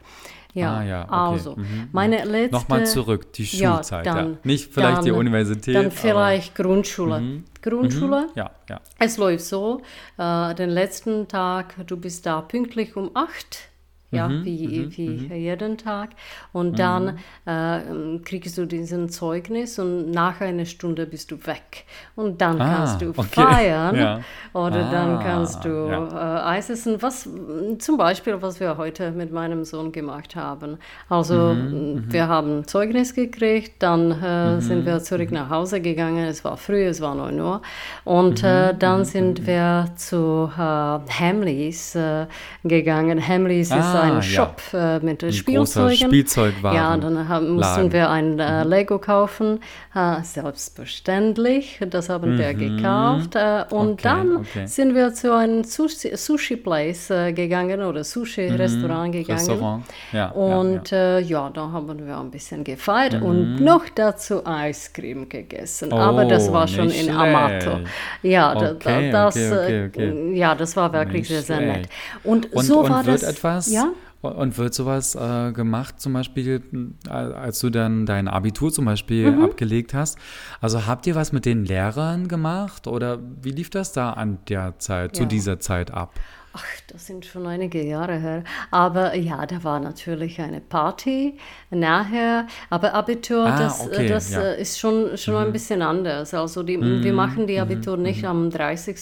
Ja, 0.53 0.77
ah, 0.77 0.83
ja 0.83 1.03
okay. 1.03 1.13
also 1.13 1.55
mhm. 1.55 1.89
meine 1.91 2.23
letzte... 2.25 2.55
Nochmal 2.55 2.85
zurück, 2.85 3.31
die 3.33 3.45
Schulzeit. 3.45 4.05
Ja, 4.05 4.15
dann, 4.15 4.31
ja. 4.33 4.37
Nicht 4.43 4.73
vielleicht 4.73 4.97
dann, 4.97 5.05
die 5.05 5.11
Universität. 5.11 5.75
Dann 5.75 5.91
vielleicht 5.91 6.55
Grundschule. 6.55 7.19
Mhm. 7.19 7.43
Grundschule. 7.61 8.21
Mhm. 8.21 8.31
Ja, 8.35 8.51
ja. 8.67 8.81
Es 8.97 9.17
läuft 9.17 9.45
so, 9.45 9.81
äh, 10.17 10.55
den 10.55 10.69
letzten 10.69 11.27
Tag, 11.27 11.75
du 11.85 11.97
bist 11.97 12.25
da 12.25 12.41
pünktlich 12.41 12.95
um 12.95 13.11
acht 13.13 13.69
ja, 14.11 14.27
mhm, 14.27 14.45
wie, 14.45 14.67
mhm, 14.67 14.97
wie 14.97 15.09
mhm. 15.09 15.35
jeden 15.35 15.77
Tag. 15.77 16.09
Und 16.51 16.71
mhm. 16.71 16.75
dann 16.75 17.19
äh, 17.45 18.19
kriegst 18.23 18.57
du 18.57 18.65
diesen 18.65 19.09
Zeugnis 19.09 19.77
und 19.77 20.11
nach 20.11 20.41
einer 20.41 20.65
Stunde 20.65 21.05
bist 21.05 21.31
du 21.31 21.35
weg. 21.45 21.85
Und 22.15 22.41
dann 22.41 22.59
ah, 22.59 22.75
kannst 22.75 23.01
du 23.01 23.09
okay. 23.09 23.27
feiern 23.29 23.95
ja. 23.95 24.19
oder 24.53 24.87
ah, 24.87 24.91
dann 24.91 25.19
kannst 25.19 25.63
du 25.63 25.69
ja. 25.69 26.47
äh, 26.53 26.57
Eis 26.57 26.69
essen. 26.69 27.01
Was, 27.01 27.29
zum 27.77 27.97
Beispiel, 27.97 28.41
was 28.41 28.59
wir 28.59 28.77
heute 28.77 29.11
mit 29.11 29.31
meinem 29.31 29.63
Sohn 29.63 29.91
gemacht 29.91 30.35
haben. 30.35 30.77
Also 31.07 31.53
mhm, 31.53 31.93
mhm. 31.93 32.05
wir 32.13 32.27
haben 32.27 32.65
Zeugnis 32.65 33.13
gekriegt, 33.13 33.83
dann 33.83 34.11
äh, 34.11 34.59
sind 34.59 34.85
wir 34.85 35.01
zurück 35.01 35.31
nach 35.31 35.49
Hause 35.49 35.81
gegangen. 35.81 36.25
Es 36.25 36.43
war 36.43 36.57
früh, 36.57 36.85
es 36.85 36.99
war 36.99 37.13
9 37.13 37.39
Uhr. 37.39 37.61
Und 38.05 38.43
äh, 38.43 38.73
dann 38.73 39.05
sind 39.05 39.45
wir 39.45 39.85
zu 39.95 40.49
äh, 40.55 40.59
Hamleys 40.59 41.93
äh, 41.93 42.25
gegangen. 42.63 43.25
Hamleys 43.25 43.71
ah. 43.71 43.79
ist 43.79 43.98
ah, 43.99 44.03
einen 44.03 44.23
Shop 44.23 44.61
ja. 44.71 44.97
äh, 44.97 44.99
mit 44.99 45.23
ein 45.23 45.33
Spielzeugen. 45.33 46.07
Spielzeugwaren. 46.07 46.75
Ja, 46.75 46.97
dann 46.97 47.27
haben, 47.27 47.51
mussten 47.51 47.91
wir 47.91 48.09
ein 48.09 48.39
äh, 48.39 48.63
mhm. 48.63 48.69
Lego 48.69 48.99
kaufen. 48.99 49.59
Äh, 49.95 50.23
selbstverständlich, 50.23 51.79
das 51.89 52.09
haben 52.09 52.35
mhm. 52.35 52.37
wir 52.39 52.53
gekauft. 52.53 53.35
Äh, 53.35 53.65
und 53.69 53.93
okay, 53.93 54.01
dann 54.03 54.35
okay. 54.37 54.65
sind 54.65 54.95
wir 54.95 55.13
zu 55.13 55.35
einem 55.35 55.63
Sushi-Place 55.63 57.09
äh, 57.09 57.33
gegangen 57.33 57.81
oder 57.81 58.03
Sushi-Restaurant 58.03 59.07
mhm. 59.07 59.11
gegangen. 59.11 59.39
Restaurant. 59.39 59.85
Ja, 60.11 60.29
und 60.29 60.91
ja, 60.91 61.19
ja. 61.19 61.49
da 61.49 61.71
haben 61.71 62.05
wir 62.05 62.17
ein 62.17 62.31
bisschen 62.31 62.63
gefeiert 62.63 63.19
mhm. 63.19 63.23
und 63.23 63.55
noch 63.61 63.85
dazu 63.93 64.45
Eiscreme 64.45 65.27
gegessen. 65.27 65.91
Oh, 65.91 65.97
Aber 65.97 66.25
das 66.25 66.51
war 66.51 66.67
schon 66.67 66.89
in 66.89 67.09
Amato. 67.09 67.79
Ja, 68.21 68.55
okay, 68.55 69.11
da, 69.11 69.25
das, 69.25 69.35
ja, 70.33 70.55
das 70.55 70.75
war 70.75 70.91
wirklich 70.93 71.27
sehr, 71.27 71.41
sehr 71.41 71.61
nett. 71.61 71.89
Und, 72.23 72.51
und 72.53 72.63
so 72.63 72.79
und 72.81 72.89
war 72.89 73.05
wird 73.05 73.23
das. 73.23 73.29
Etwas, 73.29 73.71
ja? 73.71 73.88
Und 74.21 74.57
wird 74.57 74.73
sowas 74.73 75.15
äh, 75.15 75.53
gemacht, 75.53 76.01
zum 76.01 76.11
Beispiel, 76.11 76.61
äh, 77.07 77.09
als 77.09 77.59
du 77.59 77.69
dann 77.69 78.05
dein 78.05 78.27
Abitur 78.27 78.71
zum 78.71 78.83
Beispiel 78.83 79.31
mhm. 79.31 79.43
abgelegt 79.43 79.93
hast? 79.93 80.17
Also 80.59 80.85
habt 80.85 81.07
ihr 81.07 81.15
was 81.15 81.31
mit 81.31 81.45
den 81.45 81.63
Lehrern 81.63 82.27
gemacht 82.27 82.87
oder 82.87 83.19
wie 83.41 83.51
lief 83.51 83.69
das 83.69 83.93
da 83.93 84.11
an 84.11 84.39
der 84.49 84.77
Zeit, 84.79 85.15
ja. 85.15 85.21
zu 85.21 85.25
dieser 85.25 85.59
Zeit 85.61 85.91
ab? 85.91 86.13
Ach, 86.51 86.65
das 86.87 87.05
sind 87.05 87.25
schon 87.25 87.45
einige 87.45 87.81
Jahre 87.83 88.17
her. 88.17 88.43
Aber 88.71 89.15
ja, 89.15 89.45
da 89.45 89.63
war 89.63 89.79
natürlich 89.79 90.41
eine 90.41 90.59
Party 90.59 91.37
nachher. 91.69 92.47
Aber 92.69 92.93
Abitur, 92.95 93.45
ah, 93.45 93.57
das, 93.57 93.81
okay, 93.81 94.07
das 94.07 94.31
ja. 94.31 94.41
Äh, 94.41 94.61
ist 94.61 94.79
schon, 94.79 95.15
schon 95.17 95.35
mhm. 95.35 95.41
ein 95.41 95.51
bisschen 95.53 95.81
anders. 95.81 96.33
Also 96.33 96.63
die, 96.63 96.77
mhm. 96.77 97.03
wir 97.03 97.13
machen 97.13 97.45
die 97.45 97.59
Abitur 97.59 97.97
mhm. 97.97 98.03
nicht 98.03 98.25
am 98.25 98.49
30 98.49 98.97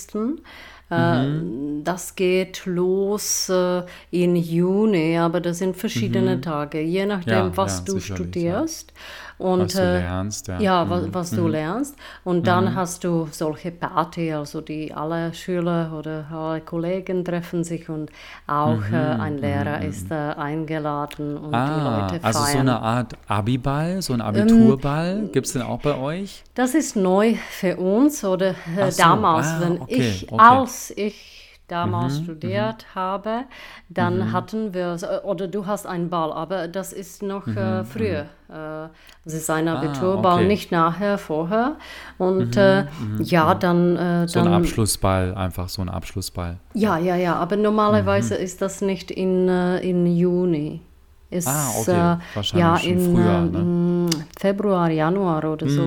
Mhm. 0.89 1.82
Das 1.84 2.15
geht 2.15 2.65
los 2.65 3.50
äh, 3.50 3.84
in 4.12 4.36
Juni, 4.36 5.17
aber 5.17 5.41
das 5.41 5.58
sind 5.58 5.76
verschiedene 5.76 6.38
mhm. 6.38 6.41
Tage, 6.41 6.82
je 6.82 7.06
nachdem, 7.06 7.34
ja, 7.34 7.58
was 7.58 7.80
ja, 7.80 7.93
du 7.93 8.00
studierst. 8.00 8.93
Und, 9.38 9.65
was 9.65 9.73
du 9.73 9.82
äh, 9.82 10.00
lernst, 10.00 10.47
ja. 10.47 10.60
Ja, 10.60 10.89
was, 10.89 11.04
mhm. 11.04 11.13
was 11.13 11.32
du 11.32 11.41
mhm. 11.43 11.52
lernst. 11.52 11.95
Und 12.23 12.47
dann 12.47 12.65
mhm. 12.65 12.76
hast 12.76 13.04
du 13.04 13.28
solche 13.32 13.71
Party, 13.71 14.34
also 14.34 14.62
die 14.62 14.93
alle 14.93 15.34
Schüler 15.34 15.93
oder 15.97 16.26
alle 16.32 16.62
Kollegen 16.62 17.23
treffen 17.23 17.63
sich 17.63 17.88
und 17.89 18.10
auch 18.47 18.82
äh, 18.91 18.95
ein 18.95 19.38
Lehrer 19.38 19.82
ist 19.82 20.10
äh, 20.10 20.15
eingeladen 20.15 21.38
und 21.38 21.54
ah, 21.54 21.67
die 21.67 21.84
Leute 21.84 22.21
feiern. 22.21 22.36
Also 22.36 22.52
so 22.52 22.58
eine 22.58 22.80
Art 22.80 23.13
Abiball, 23.28 24.02
so 24.02 24.13
ein 24.13 24.21
ähm, 24.21 24.26
Abiturball, 24.26 25.17
ähm, 25.19 25.32
gibt 25.32 25.45
es 25.45 25.54
denn 25.54 25.62
auch 25.62 25.82
bei 25.82 25.95
euch? 25.95 26.43
Das 26.56 26.73
ist 26.73 26.95
neu 26.95 27.36
für 27.52 27.78
uns 27.78 28.23
oder 28.23 28.56
so. 28.89 29.02
damals, 29.02 29.47
ah, 29.47 29.62
wenn 29.62 29.82
okay, 29.82 30.10
ich 30.10 30.32
okay. 30.32 30.41
als 30.41 30.93
ich 30.95 31.37
damals 31.67 32.19
mhm, 32.19 32.23
studiert 32.23 32.86
mhm. 32.89 32.95
habe, 32.95 33.43
dann 33.89 34.17
mhm. 34.17 34.32
hatten 34.32 34.73
wir, 34.73 34.97
oder 35.23 35.47
du 35.47 35.65
hast 35.65 35.86
einen 35.86 36.10
Ball, 36.10 36.32
aber 36.32 36.67
das 36.67 36.93
ist 36.93 37.23
noch 37.23 37.47
äh, 37.47 37.82
mhm, 37.82 37.86
früher. 37.86 38.25
Mhm. 38.47 38.56
Äh, 38.56 38.89
es 39.25 39.34
ist 39.34 39.49
ein 39.49 39.67
Abiturball, 39.67 40.32
ah, 40.32 40.36
okay. 40.36 40.47
nicht 40.47 40.71
nachher, 40.71 41.17
vorher. 41.17 41.75
Und 42.17 42.56
mhm, 42.56 42.62
äh, 42.62 42.86
ja, 43.23 43.53
dann, 43.53 43.97
äh, 43.97 44.27
So 44.27 44.39
ein 44.39 44.47
Abschlussball, 44.47 45.36
einfach 45.36 45.67
so 45.67 45.82
ein 45.82 45.89
Abschlussball. 45.89 46.58
Ja, 46.73 46.97
ja, 46.97 47.15
ja, 47.15 47.36
aber 47.36 47.58
normalerweise 47.58 48.36
ist 48.36 48.62
das 48.62 48.82
nicht 48.82 49.12
in, 49.12 49.49
äh, 49.49 49.80
in 49.80 50.06
Juni. 50.06 50.82
Ist, 51.30 51.49
ah, 51.49 51.71
okay. 51.77 51.91
Äh, 51.91 52.17
Wahrscheinlich 52.36 52.84
ja, 52.86 52.89
in 52.89 53.15
Frühjahr, 53.15 53.41
ne? 53.41 54.10
Februar, 54.39 54.89
Januar 54.89 55.43
oder 55.43 55.67
so. 55.67 55.86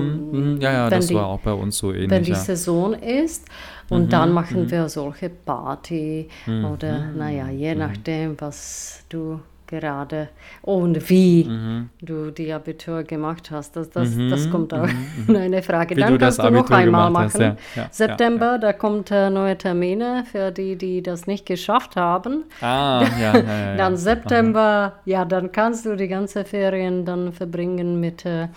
Ja, 0.59 0.71
ja, 0.71 0.89
das 0.89 1.07
die, 1.07 1.15
war 1.15 1.25
auch 1.25 1.39
bei 1.39 1.53
uns 1.53 1.79
so 1.79 1.91
ähnlich. 1.91 2.11
Wenn 2.11 2.23
die 2.23 2.35
Saison 2.35 2.93
ist. 2.93 3.47
Und 3.91 4.05
mhm, 4.05 4.09
dann 4.09 4.31
machen 4.31 4.63
mhm. 4.63 4.71
wir 4.71 4.87
solche 4.87 5.29
Party 5.29 6.29
mhm. 6.45 6.65
oder, 6.65 7.11
naja, 7.11 7.49
je 7.49 7.73
mhm. 7.73 7.79
nachdem, 7.79 8.39
was 8.39 9.03
du 9.09 9.41
gerade 9.67 10.29
und 10.61 11.09
wie 11.09 11.45
mhm. 11.45 11.89
du 12.01 12.31
die 12.31 12.53
Abitur 12.53 13.03
gemacht 13.03 13.51
hast. 13.51 13.75
Das, 13.75 13.89
das, 13.89 14.09
mhm. 14.09 14.29
das 14.29 14.49
kommt 14.49 14.73
auch 14.73 14.87
mhm. 15.27 15.35
eine 15.35 15.61
Frage. 15.61 15.95
Wie 15.95 15.99
Dann 15.99 16.17
kannst 16.17 16.39
du 16.39 16.49
noch 16.49 16.69
einmal 16.71 17.09
machen. 17.09 17.41
Ja. 17.41 17.55
Ja, 17.75 17.87
September, 17.91 18.53
ja, 18.53 18.57
da 18.59 18.73
kommt 18.73 19.11
äh, 19.11 19.29
neue 19.29 19.57
Termine 19.57 20.23
für 20.29 20.51
die, 20.51 20.77
die 20.77 21.01
das 21.01 21.27
nicht 21.27 21.45
geschafft 21.45 21.97
haben. 21.97 22.43
Ah, 22.61 23.03
ja, 23.19 23.75
Dann 23.77 23.97
September, 23.97 24.93
ja, 25.05 25.25
dann 25.25 25.51
kannst 25.51 25.85
du 25.85 25.95
die 25.95 26.07
ganze 26.07 26.45
Ferien 26.45 27.03
dann 27.03 27.33
verbringen 27.33 27.99
mit 27.99 28.25
äh, 28.25 28.47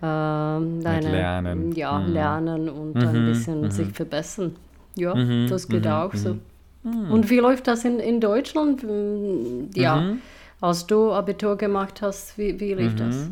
deinem 0.00 0.80
Lernen. 0.82 1.72
Ja, 1.72 1.98
Lernen 1.98 2.68
und 2.68 2.96
ein 2.96 3.26
bisschen 3.26 3.70
sich 3.72 3.88
verbessern. 3.92 4.54
Ja, 4.96 5.14
mhm, 5.14 5.48
das 5.48 5.68
geht 5.68 5.84
mhm, 5.84 5.90
auch 5.90 6.14
so. 6.14 6.38
Mhm. 6.82 7.10
Und 7.10 7.30
wie 7.30 7.38
läuft 7.38 7.66
das 7.66 7.84
in, 7.84 7.98
in 7.98 8.20
Deutschland? 8.20 8.82
Hm, 8.82 9.70
ja, 9.74 9.96
mhm. 9.96 10.18
als 10.60 10.86
du 10.86 11.12
Abitur 11.12 11.56
gemacht 11.56 12.02
hast, 12.02 12.38
wie, 12.38 12.58
wie 12.60 12.74
lief 12.74 12.94
das? 12.94 13.30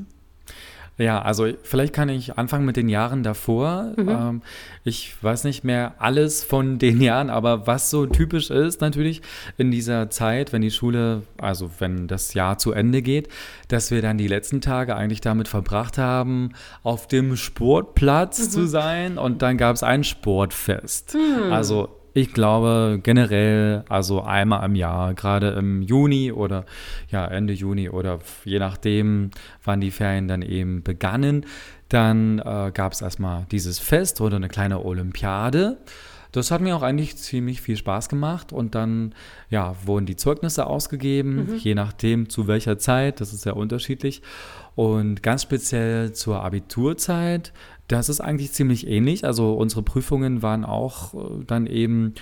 Ja, 0.99 1.23
also 1.23 1.49
vielleicht 1.63 1.95
kann 1.95 2.09
ich 2.09 2.37
anfangen 2.37 2.67
mit 2.67 2.77
den 2.77 2.89
Jahren 2.89 3.23
davor. 3.23 3.93
Mhm. 3.97 4.09
Ähm, 4.09 4.43
ich 4.85 5.15
weiß 5.23 5.45
nicht 5.45 5.65
mehr 5.65 5.95
alles 5.99 6.45
von 6.45 6.79
den 6.79 7.01
Jahren, 7.03 7.31
aber 7.31 7.67
was 7.67 7.91
so 7.91 8.07
typisch 8.07 8.51
ist 8.51 8.81
natürlich 8.81 9.23
in 9.57 9.71
dieser 9.71 10.11
Zeit, 10.11 10.53
wenn 10.53 10.63
die 10.63 10.71
Schule, 10.71 11.23
also 11.39 11.71
wenn 11.79 12.09
das 12.09 12.35
Jahr 12.35 12.59
zu 12.59 12.73
Ende 12.73 13.01
geht, 13.01 13.29
dass 13.69 13.91
wir 13.91 14.03
dann 14.03 14.19
die 14.19 14.29
letzten 14.29 14.61
Tage 14.61 14.95
eigentlich 14.95 15.23
damit 15.23 15.49
verbracht 15.49 15.97
haben, 15.97 16.51
auf 16.83 17.09
dem 17.09 17.37
Sportplatz 17.37 18.39
mhm. 18.39 18.51
zu 18.51 18.67
sein 18.67 19.19
und 19.19 19.43
dann 19.43 19.57
gab 19.57 19.75
es 19.75 19.83
ein 19.83 20.05
Sportfest. 20.05 21.15
Mhm. 21.15 21.53
Also 21.53 22.02
ich 22.15 22.33
glaube 22.33 23.01
generell, 23.03 23.85
also 23.89 24.23
einmal 24.23 24.65
im 24.67 24.75
Jahr, 24.75 25.15
gerade 25.15 25.51
im 25.51 25.83
Juni 25.83 26.33
oder 26.33 26.67
ja, 27.11 27.27
Ende 27.27 27.53
Juni 27.53 27.89
oder 27.89 28.19
je 28.45 28.59
nachdem, 28.59 29.31
wann 29.65 29.81
die 29.81 29.91
Ferien 29.91 30.29
dann 30.29 30.43
eben 30.43 30.83
begannen, 30.83 31.47
dann 31.89 32.39
äh, 32.39 32.71
gab 32.73 32.93
es 32.93 33.03
erstmal 33.03 33.47
dieses 33.51 33.79
Fest 33.79 34.21
oder 34.21 34.37
eine 34.37 34.49
kleine 34.49 34.85
Olympiade. 34.85 35.79
Das 36.33 36.51
hat 36.51 36.63
mir 36.63 36.75
auch 36.75 36.83
eigentlich 36.83 37.19
ziemlich 37.19 37.61
viel 37.61 37.77
Spaß 37.77 38.09
gemacht 38.09 38.53
und 38.53 38.75
dann 38.75 39.15
ja, 39.51 39.77
wurden 39.85 40.07
die 40.07 40.17
Zeugnisse 40.17 40.67
ausgegeben, 40.67 41.47
mhm. 41.51 41.57
je 41.57 41.75
nachdem 41.75 42.31
zu 42.31 42.47
welcher 42.47 42.79
Zeit, 42.79 43.21
das 43.21 43.35
ist 43.35 43.43
sehr 43.43 43.57
unterschiedlich. 43.57 44.23
Und 44.75 45.23
ganz 45.23 45.43
speziell 45.43 46.13
zur 46.15 46.43
Abiturzeit 46.43 47.53
das 47.93 48.09
ist 48.09 48.21
eigentlich 48.21 48.53
ziemlich 48.53 48.87
ähnlich. 48.87 49.25
Also 49.25 49.53
unsere 49.53 49.83
Prüfungen 49.83 50.43
waren 50.43 50.65
auch 50.65 51.15
äh, 51.15 51.45
dann 51.47 51.67
eben 51.67 52.15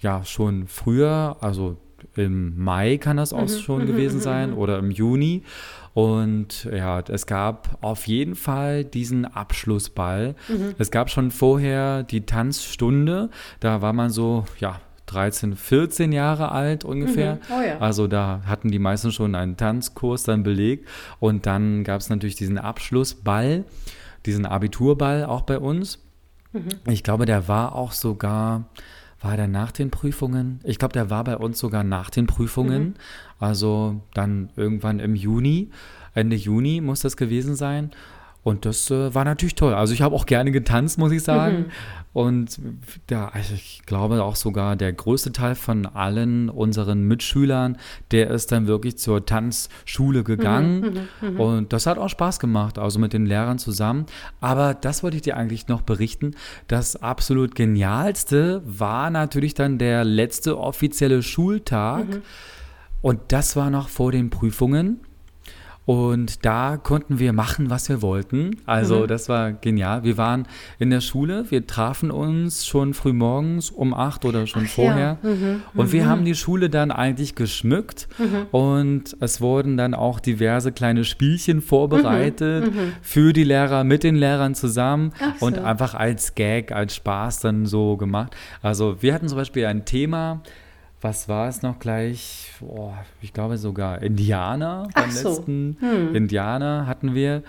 ja 0.00 0.24
schon 0.24 0.66
früher, 0.68 1.36
also 1.40 1.76
im 2.14 2.62
Mai 2.62 2.98
kann 2.98 3.16
das 3.16 3.32
auch 3.32 3.48
mhm. 3.48 3.58
schon 3.58 3.82
mhm. 3.82 3.86
gewesen 3.88 4.18
mhm, 4.18 4.22
sein 4.22 4.50
mhm. 4.50 4.58
oder 4.58 4.78
im 4.78 4.90
Juni. 4.90 5.42
Und 5.94 6.68
ja, 6.72 7.00
es 7.00 7.26
gab 7.26 7.78
auf 7.80 8.06
jeden 8.06 8.36
Fall 8.36 8.84
diesen 8.84 9.24
Abschlussball. 9.24 10.34
Mhm. 10.48 10.74
Es 10.78 10.90
gab 10.90 11.10
schon 11.10 11.30
vorher 11.30 12.02
die 12.02 12.26
Tanzstunde. 12.26 13.30
Da 13.60 13.80
war 13.80 13.94
man 13.94 14.10
so, 14.10 14.44
ja, 14.60 14.80
13, 15.06 15.56
14 15.56 16.12
Jahre 16.12 16.52
alt 16.52 16.84
ungefähr. 16.84 17.36
Mhm. 17.36 17.40
Oh 17.50 17.62
ja. 17.66 17.78
Also 17.78 18.06
da 18.06 18.42
hatten 18.46 18.70
die 18.70 18.78
meisten 18.78 19.10
schon 19.10 19.34
einen 19.34 19.56
Tanzkurs 19.56 20.24
dann 20.24 20.42
belegt. 20.42 20.86
Und 21.18 21.46
dann 21.46 21.82
gab 21.82 22.00
es 22.00 22.10
natürlich 22.10 22.36
diesen 22.36 22.58
Abschlussball 22.58 23.64
diesen 24.26 24.46
Abiturball 24.46 25.24
auch 25.24 25.42
bei 25.42 25.58
uns. 25.58 25.98
Mhm. 26.52 26.68
Ich 26.86 27.02
glaube, 27.02 27.26
der 27.26 27.48
war 27.48 27.74
auch 27.74 27.92
sogar, 27.92 28.64
war 29.20 29.36
der 29.36 29.48
nach 29.48 29.72
den 29.72 29.90
Prüfungen? 29.90 30.60
Ich 30.64 30.78
glaube, 30.78 30.92
der 30.92 31.10
war 31.10 31.24
bei 31.24 31.36
uns 31.36 31.58
sogar 31.58 31.84
nach 31.84 32.10
den 32.10 32.26
Prüfungen. 32.26 32.82
Mhm. 32.82 32.94
Also 33.38 34.00
dann 34.14 34.50
irgendwann 34.56 35.00
im 35.00 35.14
Juni, 35.14 35.70
Ende 36.14 36.36
Juni 36.36 36.80
muss 36.80 37.00
das 37.00 37.16
gewesen 37.16 37.56
sein. 37.56 37.90
Und 38.46 38.64
das 38.64 38.92
äh, 38.92 39.12
war 39.12 39.24
natürlich 39.24 39.56
toll. 39.56 39.74
Also 39.74 39.92
ich 39.92 40.02
habe 40.02 40.14
auch 40.14 40.24
gerne 40.24 40.52
getanzt, 40.52 40.98
muss 40.98 41.10
ich 41.10 41.24
sagen. 41.24 41.56
Mhm. 41.56 41.64
Und 42.12 42.60
ja, 43.10 43.26
also 43.26 43.54
ich 43.54 43.82
glaube 43.86 44.22
auch 44.22 44.36
sogar 44.36 44.76
der 44.76 44.92
größte 44.92 45.32
Teil 45.32 45.56
von 45.56 45.84
allen 45.84 46.48
unseren 46.48 47.02
Mitschülern, 47.02 47.76
der 48.12 48.30
ist 48.30 48.52
dann 48.52 48.68
wirklich 48.68 48.98
zur 48.98 49.26
Tanzschule 49.26 50.22
gegangen. 50.22 50.80
Mhm, 50.80 51.28
mhm, 51.28 51.34
mhm. 51.34 51.40
und 51.40 51.72
das 51.72 51.86
hat 51.86 51.98
auch 51.98 52.08
Spaß 52.08 52.38
gemacht, 52.38 52.78
also 52.78 53.00
mit 53.00 53.12
den 53.12 53.26
Lehrern 53.26 53.58
zusammen. 53.58 54.06
Aber 54.40 54.74
das 54.74 55.02
wollte 55.02 55.16
ich 55.16 55.24
dir 55.24 55.36
eigentlich 55.36 55.66
noch 55.66 55.82
berichten. 55.82 56.36
Das 56.68 56.94
absolut 56.94 57.56
genialste 57.56 58.62
war 58.64 59.10
natürlich 59.10 59.54
dann 59.54 59.78
der 59.78 60.04
letzte 60.04 60.56
offizielle 60.56 61.24
Schultag. 61.24 62.06
Mhm. 62.06 62.22
Und 63.02 63.20
das 63.28 63.56
war 63.56 63.70
noch 63.70 63.88
vor 63.88 64.12
den 64.12 64.30
Prüfungen. 64.30 65.00
Und 65.86 66.44
da 66.44 66.76
konnten 66.76 67.20
wir 67.20 67.32
machen, 67.32 67.70
was 67.70 67.88
wir 67.88 68.02
wollten. 68.02 68.56
Also 68.66 69.02
mhm. 69.02 69.06
das 69.06 69.28
war 69.28 69.52
genial. 69.52 70.02
Wir 70.02 70.18
waren 70.18 70.48
in 70.80 70.90
der 70.90 71.00
Schule, 71.00 71.44
wir 71.48 71.64
trafen 71.68 72.10
uns 72.10 72.66
schon 72.66 72.92
früh 72.92 73.12
morgens 73.12 73.70
um 73.70 73.94
acht 73.94 74.24
oder 74.24 74.48
schon 74.48 74.64
Ach, 74.66 74.70
vorher. 74.70 75.18
Ja. 75.22 75.30
Mhm. 75.30 75.62
Und 75.74 75.92
wir 75.92 76.02
mhm. 76.02 76.08
haben 76.08 76.24
die 76.24 76.34
Schule 76.34 76.70
dann 76.70 76.90
eigentlich 76.90 77.36
geschmückt 77.36 78.08
mhm. 78.18 78.46
und 78.50 79.16
es 79.20 79.40
wurden 79.40 79.76
dann 79.76 79.94
auch 79.94 80.18
diverse 80.18 80.72
kleine 80.72 81.04
Spielchen 81.04 81.62
vorbereitet 81.62 82.66
mhm. 82.66 82.80
Mhm. 82.80 82.92
für 83.00 83.32
die 83.32 83.44
Lehrer, 83.44 83.84
mit 83.84 84.02
den 84.02 84.16
Lehrern 84.16 84.56
zusammen 84.56 85.12
so. 85.38 85.46
und 85.46 85.60
einfach 85.60 85.94
als 85.94 86.34
Gag, 86.34 86.72
als 86.72 86.96
Spaß 86.96 87.38
dann 87.40 87.64
so 87.64 87.96
gemacht. 87.96 88.34
Also 88.60 89.00
wir 89.02 89.14
hatten 89.14 89.28
zum 89.28 89.38
Beispiel 89.38 89.66
ein 89.66 89.84
Thema, 89.84 90.42
was 91.00 91.28
war 91.28 91.48
es 91.48 91.62
noch 91.62 91.78
gleich? 91.78 92.52
Oh, 92.60 92.92
ich 93.20 93.32
glaube 93.32 93.58
sogar 93.58 94.02
Indianer. 94.02 94.88
Beim 94.94 95.10
so. 95.10 95.28
letzten 95.28 95.76
hm. 95.80 96.14
Indianer 96.14 96.86
hatten 96.86 97.14
wir. 97.14 97.42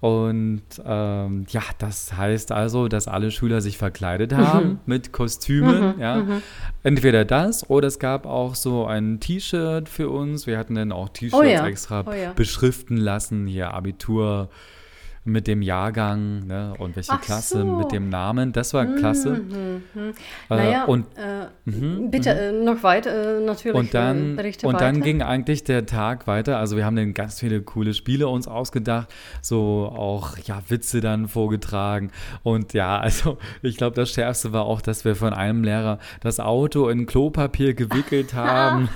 Und 0.00 0.62
ähm, 0.82 1.44
ja, 1.50 1.62
das 1.76 2.16
heißt 2.16 2.52
also, 2.52 2.88
dass 2.88 3.06
alle 3.06 3.30
Schüler 3.30 3.60
sich 3.60 3.76
verkleidet 3.76 4.32
haben 4.34 4.68
mhm. 4.68 4.78
mit 4.86 5.12
Kostümen. 5.12 5.96
Mhm, 5.96 6.00
ja. 6.00 6.16
Mhm. 6.16 6.42
Entweder 6.82 7.26
das 7.26 7.68
oder 7.68 7.88
es 7.88 7.98
gab 7.98 8.24
auch 8.24 8.54
so 8.54 8.86
ein 8.86 9.20
T-Shirt 9.20 9.90
für 9.90 10.08
uns. 10.08 10.46
Wir 10.46 10.56
hatten 10.56 10.74
dann 10.74 10.90
auch 10.90 11.10
T-Shirts 11.10 11.34
oh 11.34 11.42
ja. 11.42 11.66
extra 11.66 12.04
oh 12.06 12.12
ja. 12.12 12.32
beschriften 12.32 12.96
lassen, 12.96 13.46
hier 13.46 13.74
Abitur 13.74 14.48
mit 15.24 15.46
dem 15.46 15.60
Jahrgang 15.60 16.46
ne, 16.46 16.72
und 16.78 16.96
welche 16.96 17.12
Ach 17.12 17.20
Klasse 17.20 17.60
so. 17.60 17.64
mit 17.64 17.92
dem 17.92 18.08
Namen. 18.08 18.52
Das 18.52 18.72
war 18.72 18.86
klasse. 18.86 19.30
Mhm, 19.30 19.82
mhm. 19.92 20.10
Äh, 20.48 20.56
naja, 20.56 20.84
und, 20.84 21.06
äh, 21.16 21.46
mhm, 21.70 22.10
bitte 22.10 22.34
mhm. 22.34 22.60
äh, 22.60 22.64
noch 22.64 22.82
weiter, 22.82 23.38
äh, 23.38 23.44
natürlich. 23.44 23.76
Und 23.76 23.92
dann, 23.92 24.38
und 24.38 24.38
weiter. 24.38 24.78
dann 24.78 25.02
ging 25.02 25.22
eigentlich 25.22 25.62
der 25.62 25.84
Tag 25.84 26.26
weiter. 26.26 26.56
Also 26.58 26.76
wir 26.76 26.86
haben 26.86 26.96
dann 26.96 27.12
ganz 27.12 27.38
viele 27.38 27.60
coole 27.60 27.92
Spiele 27.92 28.28
uns 28.28 28.48
ausgedacht, 28.48 29.12
so 29.42 29.92
auch 29.94 30.38
ja, 30.38 30.62
Witze 30.68 31.02
dann 31.02 31.28
vorgetragen. 31.28 32.12
Und 32.42 32.72
ja, 32.72 32.98
also 33.00 33.36
ich 33.60 33.76
glaube, 33.76 33.96
das 33.96 34.10
Schärfste 34.10 34.52
war 34.54 34.64
auch, 34.64 34.80
dass 34.80 35.04
wir 35.04 35.16
von 35.16 35.34
einem 35.34 35.64
Lehrer 35.64 35.98
das 36.20 36.40
Auto 36.40 36.88
in 36.88 37.04
Klopapier 37.04 37.74
gewickelt 37.74 38.32
haben. 38.34 38.88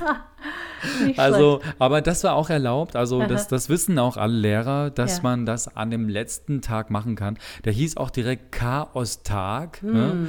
also, 1.16 1.61
aber 1.78 2.02
das 2.02 2.24
war 2.24 2.35
auch 2.35 2.50
erlaubt. 2.50 2.96
Also, 2.96 3.26
das, 3.26 3.48
das 3.48 3.68
wissen 3.68 3.98
auch 3.98 4.16
alle 4.16 4.35
Lehrer, 4.35 4.90
dass 4.90 5.18
ja. 5.18 5.22
man 5.22 5.46
das 5.46 5.74
an 5.76 5.90
dem 5.90 6.09
letzten 6.09 6.61
Tag 6.61 6.90
machen 6.90 7.16
kann. 7.16 7.38
Der 7.64 7.72
hieß 7.72 7.96
auch 7.96 8.11
direkt 8.11 8.52
Chaos-Tag. 8.52 9.83
Ne? 9.83 9.92
Hm. 9.92 10.22
Ne? 10.24 10.28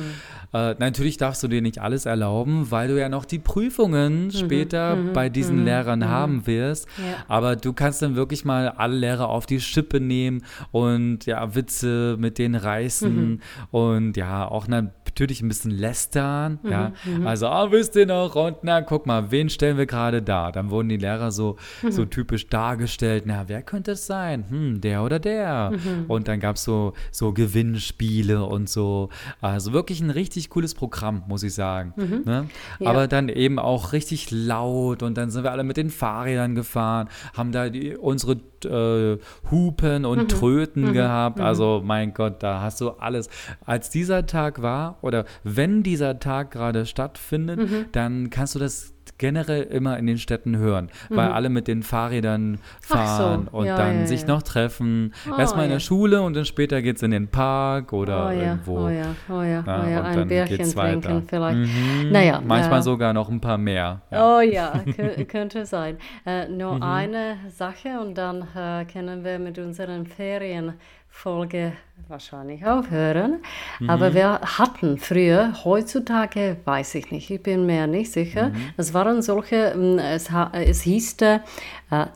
Äh, 0.55 0.75
natürlich 0.79 1.17
darfst 1.17 1.43
du 1.43 1.49
dir 1.49 1.61
nicht 1.61 1.81
alles 1.81 2.05
erlauben, 2.05 2.71
weil 2.71 2.87
du 2.87 2.97
ja 2.97 3.09
noch 3.09 3.25
die 3.25 3.39
Prüfungen 3.39 4.27
mhm. 4.27 4.31
später 4.31 4.95
mhm. 4.95 5.11
bei 5.11 5.27
diesen 5.27 5.59
mhm. 5.59 5.65
Lehrern 5.65 5.99
mhm. 5.99 6.05
haben 6.05 6.47
wirst. 6.47 6.87
Ja. 6.97 7.25
Aber 7.27 7.57
du 7.57 7.73
kannst 7.73 8.01
dann 8.01 8.15
wirklich 8.15 8.45
mal 8.45 8.69
alle 8.69 8.95
Lehrer 8.95 9.27
auf 9.27 9.45
die 9.45 9.59
Schippe 9.59 9.99
nehmen 9.99 10.45
und 10.71 11.25
ja, 11.25 11.55
Witze 11.55 12.15
mit 12.17 12.37
denen 12.37 12.55
reißen 12.55 13.31
mhm. 13.31 13.39
und 13.71 14.15
ja, 14.15 14.47
auch 14.47 14.69
natürlich 14.69 15.41
ein 15.41 15.49
bisschen 15.49 15.71
lästern. 15.71 16.59
Ja. 16.63 16.93
Mhm. 17.03 17.27
Also, 17.27 17.47
ah, 17.47 17.69
wisst 17.71 17.97
ihr 17.97 18.05
noch? 18.05 18.35
Und 18.35 18.59
na, 18.61 18.79
guck 18.79 19.07
mal, 19.07 19.31
wen 19.31 19.49
stellen 19.49 19.77
wir 19.77 19.85
gerade 19.85 20.21
da? 20.21 20.53
Dann 20.53 20.69
wurden 20.69 20.87
die 20.87 20.97
Lehrer 20.97 21.31
so, 21.31 21.57
so 21.89 22.05
typisch 22.05 22.47
dargestellt. 22.47 23.23
Na, 23.25 23.43
wer 23.47 23.61
könnte 23.61 23.91
es 23.91 24.07
sein? 24.07 24.45
Hm, 24.47 24.79
der 24.79 25.03
oder 25.03 25.19
der. 25.19 25.73
Und 26.07 26.29
dann 26.29 26.39
gab 26.39 26.55
es 26.55 26.63
so, 26.63 26.93
so 27.11 27.33
Gewinnspiele 27.33 28.45
und 28.45 28.69
so. 28.69 29.09
Also 29.41 29.73
wirklich 29.73 29.99
ein 29.99 30.11
richtig 30.11 30.44
richtig 30.45 30.49
cooles 30.49 30.73
Programm, 30.73 31.23
muss 31.27 31.43
ich 31.43 31.53
sagen. 31.53 31.93
Mhm. 31.95 32.21
Ne? 32.25 32.47
Ja. 32.79 32.89
Aber 32.89 33.07
dann 33.07 33.29
eben 33.29 33.59
auch 33.59 33.93
richtig 33.93 34.31
laut 34.31 35.03
und 35.03 35.17
dann 35.17 35.29
sind 35.29 35.43
wir 35.43 35.51
alle 35.51 35.63
mit 35.63 35.77
den 35.77 35.89
Fahrrädern 35.89 36.55
gefahren, 36.55 37.09
haben 37.35 37.51
da 37.51 37.69
die, 37.69 37.95
unsere 37.95 38.33
äh, 38.65 39.19
Hupen 39.51 40.05
und 40.05 40.23
mhm. 40.23 40.27
Tröten 40.27 40.83
mhm. 40.89 40.93
gehabt. 40.93 41.39
Mhm. 41.39 41.45
Also 41.45 41.81
mein 41.83 42.13
Gott, 42.13 42.43
da 42.43 42.61
hast 42.61 42.81
du 42.81 42.91
alles. 42.91 43.29
Als 43.65 43.89
dieser 43.89 44.25
Tag 44.25 44.61
war 44.61 44.97
oder 45.01 45.25
wenn 45.43 45.83
dieser 45.83 46.19
Tag 46.19 46.51
gerade 46.51 46.85
stattfindet, 46.85 47.59
mhm. 47.59 47.85
dann 47.91 48.29
kannst 48.29 48.55
du 48.55 48.59
das 48.59 48.94
generell 49.17 49.63
immer 49.63 49.97
in 49.97 50.07
den 50.07 50.17
Städten 50.17 50.57
hören, 50.57 50.89
mhm. 51.09 51.15
weil 51.15 51.29
alle 51.29 51.49
mit 51.49 51.67
den 51.67 51.83
Fahrrädern 51.83 52.59
fahren 52.81 53.47
so. 53.51 53.57
und 53.57 53.65
ja, 53.65 53.77
dann 53.77 54.01
ja, 54.01 54.07
sich 54.07 54.21
ja. 54.21 54.27
noch 54.27 54.43
treffen. 54.43 55.13
Oh, 55.29 55.39
Erstmal 55.39 55.65
in 55.65 55.71
der 55.71 55.79
Schule 55.79 56.21
und 56.21 56.35
dann 56.35 56.45
später 56.45 56.81
geht 56.81 56.97
es 56.97 57.03
in 57.03 57.11
den 57.11 57.27
Park 57.27 57.93
oder 57.93 58.27
oh, 58.27 58.31
irgendwo. 58.31 58.85
Oh 58.85 58.89
ja, 58.89 59.15
oh 59.29 59.41
ja, 59.41 59.63
oh 59.65 59.89
ja. 59.89 60.03
ein 60.03 60.27
Bärchen 60.27 60.71
trinken 60.71 61.23
vielleicht. 61.27 61.57
Mhm. 61.57 62.11
Naja, 62.11 62.41
Manchmal 62.45 62.81
sogar 62.83 63.13
noch 63.13 63.29
ein 63.29 63.41
paar 63.41 63.57
mehr. 63.57 64.01
Oh 64.11 64.39
ja, 64.41 64.83
könnte 65.27 65.65
sein. 65.65 65.97
Äh, 66.25 66.47
nur 66.47 66.75
mhm. 66.75 66.83
eine 66.83 67.37
Sache 67.49 67.99
und 67.99 68.17
dann 68.17 68.47
äh, 68.55 68.85
können 68.85 69.23
wir 69.23 69.39
mit 69.39 69.57
unseren 69.57 70.05
Ferien 70.05 70.73
Folge 71.15 71.71
wahrscheinlich 72.09 72.65
aufhören. 72.65 73.41
Mhm. 73.79 73.89
Aber 73.89 74.13
wir 74.13 74.41
hatten 74.41 74.97
früher, 74.97 75.53
heutzutage 75.63 76.57
weiß 76.65 76.95
ich 76.95 77.09
nicht, 77.09 77.31
ich 77.31 77.41
bin 77.41 77.65
mir 77.65 77.87
nicht 77.87 78.11
sicher, 78.11 78.49
mhm. 78.49 78.73
es 78.75 78.93
waren 78.93 79.21
solche, 79.21 79.73
hm, 79.73 79.97
es, 79.97 80.29
es 80.51 80.81
hieß 80.81 81.21
äh, 81.21 81.39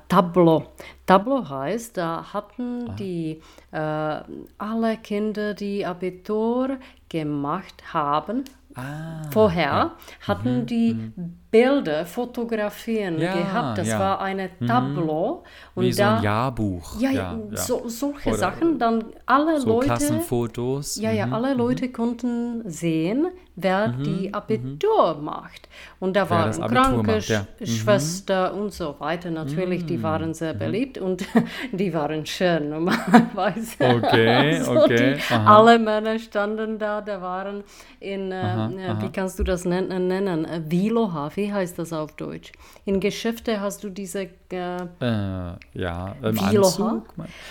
Tableau. 0.09 0.65
Tableau 1.05 1.47
heißt, 1.47 1.95
da 1.95 2.33
hatten 2.33 2.89
ah. 2.89 2.95
die 2.99 3.41
äh, 3.71 4.41
alle 4.57 4.97
Kinder, 5.01 5.53
die 5.53 5.85
Abitur 5.85 6.77
gemacht 7.07 7.93
haben, 7.93 8.43
Ah, 8.75 9.23
Vorher 9.31 9.63
ja. 9.63 9.95
hatten 10.27 10.59
mhm, 10.59 10.65
die 10.67 10.93
mhm. 10.93 11.39
Bilder, 11.51 12.05
Fotografien 12.05 13.19
ja, 13.19 13.33
gehabt. 13.33 13.79
Das 13.79 13.87
ja. 13.87 13.99
war 13.99 14.21
eine 14.21 14.51
mhm. 14.59 14.67
Tableau. 14.67 15.43
Und 15.73 15.85
Wie 15.85 15.91
da, 15.91 15.95
so 15.95 16.17
ein 16.17 16.23
Jahrbuch. 16.23 16.99
Ja, 16.99 17.09
ja, 17.09 17.39
So, 17.53 17.89
solche 17.89 18.29
Oder 18.29 18.37
Sachen. 18.37 18.77
Dann 18.77 19.05
alle 19.25 19.59
so 19.59 19.67
Leute. 19.67 19.87
Klassenfotos. 19.87 20.97
Ja, 20.97 21.11
ja, 21.11 21.25
mhm. 21.25 21.33
alle 21.33 21.55
Leute 21.55 21.87
mhm. 21.87 21.93
konnten 21.93 22.69
sehen, 22.69 23.29
wer 23.55 23.87
mhm. 23.87 24.03
die 24.03 24.33
Abitur 24.33 25.17
macht. 25.21 25.67
Und 25.99 26.15
da 26.15 26.29
waren 26.29 26.51
Krankenschwester 26.51 28.53
und 28.53 28.71
so 28.71 28.95
weiter. 28.99 29.31
Natürlich, 29.31 29.85
die 29.85 30.03
waren 30.03 30.35
sehr 30.35 30.53
beliebt 30.53 30.97
und 30.97 31.25
die 31.71 31.93
waren 31.93 32.25
schön 32.25 32.69
normalerweise. 32.75 33.77
Okay, 33.79 34.55
also 34.59 34.83
okay. 34.83 35.15
Die, 35.15 35.33
alle 35.33 35.79
Männer 35.79 36.19
standen 36.19 36.77
da, 36.77 37.01
da 37.01 37.21
waren 37.21 37.63
in, 37.99 38.31
aha, 38.31 38.71
äh, 38.71 38.87
aha. 38.87 39.01
wie 39.01 39.09
kannst 39.09 39.39
du 39.39 39.43
das 39.43 39.65
nennen? 39.65 40.07
nennen? 40.07 40.47
Viloha, 40.67 41.29
wie 41.39 41.53
heißt 41.53 41.79
das 41.79 41.93
auf 41.93 42.11
Deutsch? 42.17 42.51
In 42.85 42.99
Geschäfte 42.99 43.61
hast 43.61 43.83
du 43.83 43.89
diese. 43.89 44.29
Äh, 44.51 44.81
äh, 44.81 45.55
ja, 45.73 46.15
im 46.23 46.39
Anzug. 46.39 47.03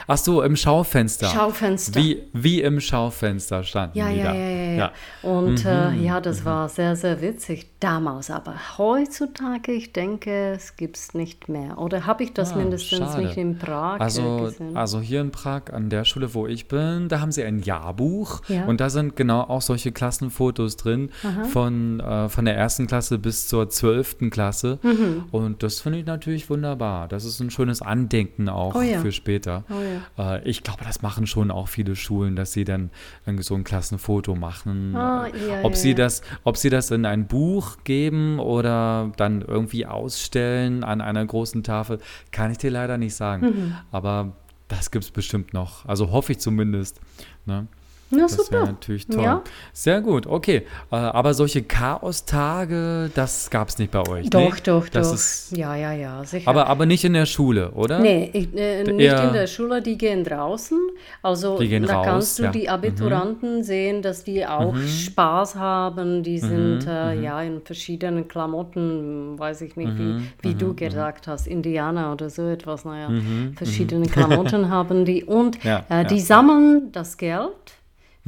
Ach 0.06 0.16
so, 0.16 0.42
im 0.42 0.56
Schaufenster. 0.56 1.28
Schaufenster. 1.28 2.00
Wie, 2.00 2.24
wie 2.32 2.60
im 2.60 2.80
Schaufenster 2.80 3.62
standen 3.62 3.96
ja, 3.96 4.08
die 4.08 4.16
ja, 4.16 4.24
da. 4.24 4.34
Ja, 4.34 4.48
ja, 4.48 4.72
ja. 4.72 4.92
Und 5.22 5.64
äh, 5.64 5.90
mhm, 5.90 6.04
ja, 6.04 6.20
das 6.20 6.40
mhm. 6.40 6.44
war 6.46 6.68
sehr, 6.68 6.96
sehr 6.96 7.20
witzig 7.20 7.70
damals. 7.78 8.30
Aber 8.30 8.54
heutzutage, 8.78 9.72
ich 9.72 9.92
denke, 9.92 10.54
es 10.56 10.76
gibt 10.76 10.96
es 10.96 11.14
nicht 11.14 11.48
mehr. 11.48 11.78
Oder 11.78 12.04
habe 12.04 12.24
ich 12.24 12.32
das 12.32 12.52
ah, 12.52 12.56
mindestens 12.56 12.98
schade. 12.98 13.22
nicht 13.22 13.36
in 13.36 13.58
Prag 13.58 14.00
also, 14.00 14.38
gesehen? 14.38 14.76
Also 14.76 15.00
hier 15.00 15.20
in 15.20 15.30
Prag, 15.30 15.72
an 15.72 15.90
der 15.90 16.04
Schule, 16.04 16.34
wo 16.34 16.48
ich 16.48 16.66
bin, 16.66 17.08
da 17.08 17.20
haben 17.20 17.30
sie 17.30 17.44
ein 17.44 17.60
Jahrbuch. 17.60 18.42
Und 18.66 18.80
da 18.80 18.90
sind 18.90 19.14
genau 19.14 19.42
auch 19.42 19.62
solche 19.62 19.92
Klassenfotos 19.92 20.76
drin 20.76 21.10
von, 21.52 22.00
äh, 22.00 22.28
von 22.28 22.44
der 22.44 22.56
ersten 22.56 22.88
Klasse 22.88 23.18
bis 23.18 23.46
zur 23.46 23.68
12. 23.68 24.30
Klasse. 24.30 24.78
Mhm. 24.82 25.26
Und 25.30 25.62
das 25.62 25.80
finde 25.80 26.00
ich 26.00 26.06
natürlich 26.06 26.50
wunderbar. 26.50 26.87
Das 27.08 27.24
ist 27.24 27.40
ein 27.40 27.50
schönes 27.50 27.82
Andenken 27.82 28.48
auch 28.48 28.74
oh 28.74 28.82
ja. 28.82 29.00
für 29.00 29.12
später. 29.12 29.64
Oh 29.70 30.20
ja. 30.20 30.36
äh, 30.36 30.48
ich 30.48 30.62
glaube, 30.62 30.84
das 30.84 31.02
machen 31.02 31.26
schon 31.26 31.50
auch 31.50 31.68
viele 31.68 31.96
Schulen, 31.96 32.36
dass 32.36 32.52
sie 32.52 32.64
dann 32.64 32.90
so 33.38 33.54
ein 33.54 33.64
Klassenfoto 33.64 34.34
machen. 34.34 34.94
Oh, 34.94 34.98
ja, 34.98 35.62
ob, 35.62 35.76
sie 35.76 35.94
Das, 35.94 36.22
ob 36.44 36.56
sie 36.56 36.70
das 36.70 36.90
in 36.90 37.04
ein 37.04 37.26
Buch 37.26 37.78
geben 37.84 38.38
oder 38.38 39.12
dann 39.16 39.42
irgendwie 39.42 39.86
ausstellen 39.86 40.84
an 40.84 41.00
einer 41.00 41.24
großen 41.24 41.62
Tafel, 41.62 41.98
kann 42.32 42.50
ich 42.50 42.58
dir 42.58 42.70
leider 42.70 42.98
nicht 42.98 43.14
sagen. 43.14 43.46
Mhm. 43.46 43.74
Aber 43.90 44.32
das 44.68 44.90
gibt 44.90 45.04
es 45.04 45.10
bestimmt 45.10 45.54
noch. 45.54 45.86
Also 45.86 46.10
hoffe 46.10 46.32
ich 46.32 46.38
zumindest. 46.38 47.00
Ne? 47.46 47.66
Na, 48.10 48.22
das 48.22 48.32
super. 48.32 48.64
natürlich 48.64 49.06
toll. 49.06 49.22
Ja. 49.22 49.42
Sehr 49.72 50.00
gut, 50.00 50.26
okay. 50.26 50.62
Äh, 50.90 50.96
aber 50.96 51.34
solche 51.34 51.62
Chaos-Tage, 51.62 53.10
das 53.14 53.50
gab 53.50 53.68
es 53.68 53.78
nicht 53.78 53.90
bei 53.90 54.08
euch. 54.08 54.30
Doch, 54.30 54.54
nee? 54.54 54.60
doch, 54.64 54.88
das 54.88 55.08
doch. 55.08 55.14
Ist, 55.14 55.56
ja, 55.56 55.76
ja, 55.76 55.92
ja, 55.92 56.24
sicher. 56.24 56.48
Aber, 56.48 56.68
aber 56.68 56.86
nicht 56.86 57.04
in 57.04 57.12
der 57.12 57.26
Schule, 57.26 57.70
oder? 57.72 57.98
Nee, 57.98 58.30
äh, 58.32 58.84
nicht 58.84 59.00
Eher, 59.00 59.24
in 59.24 59.32
der 59.34 59.46
Schule, 59.46 59.82
die 59.82 59.98
gehen 59.98 60.24
draußen. 60.24 60.78
Also 61.22 61.56
gehen 61.56 61.84
da 61.84 61.96
raus, 61.96 62.06
kannst 62.06 62.38
du 62.38 62.42
ja. 62.44 62.50
die 62.50 62.68
Abituranten 62.68 63.58
mhm. 63.58 63.62
sehen, 63.62 64.02
dass 64.02 64.24
die 64.24 64.46
auch 64.46 64.72
mhm. 64.72 64.88
Spaß 64.88 65.56
haben. 65.56 66.22
Die 66.22 66.40
mhm, 66.40 66.46
sind 66.46 66.86
äh, 66.88 67.14
mhm. 67.14 67.22
ja 67.22 67.42
in 67.42 67.60
verschiedenen 67.60 68.26
Klamotten, 68.26 69.38
weiß 69.38 69.60
ich 69.62 69.76
nicht, 69.76 69.98
wie, 69.98 70.02
mhm, 70.02 70.28
wie 70.40 70.54
du 70.54 70.68
mhm, 70.68 70.76
gesagt 70.76 71.26
hast, 71.26 71.46
Indianer 71.46 72.12
oder 72.12 72.30
so 72.30 72.48
etwas. 72.48 72.84
Naja, 72.84 73.10
verschiedene 73.54 74.06
Klamotten 74.06 74.68
haben 74.70 75.04
die. 75.04 75.24
Und 75.24 75.62
ja, 75.62 75.84
äh, 75.90 76.06
die 76.06 76.20
sammeln 76.20 76.90
das 76.92 77.18
Geld 77.18 77.77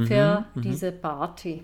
für 0.07 0.41
mhm, 0.41 0.45
mhm, 0.55 0.63
diese 0.63 0.93
Party. 0.93 1.63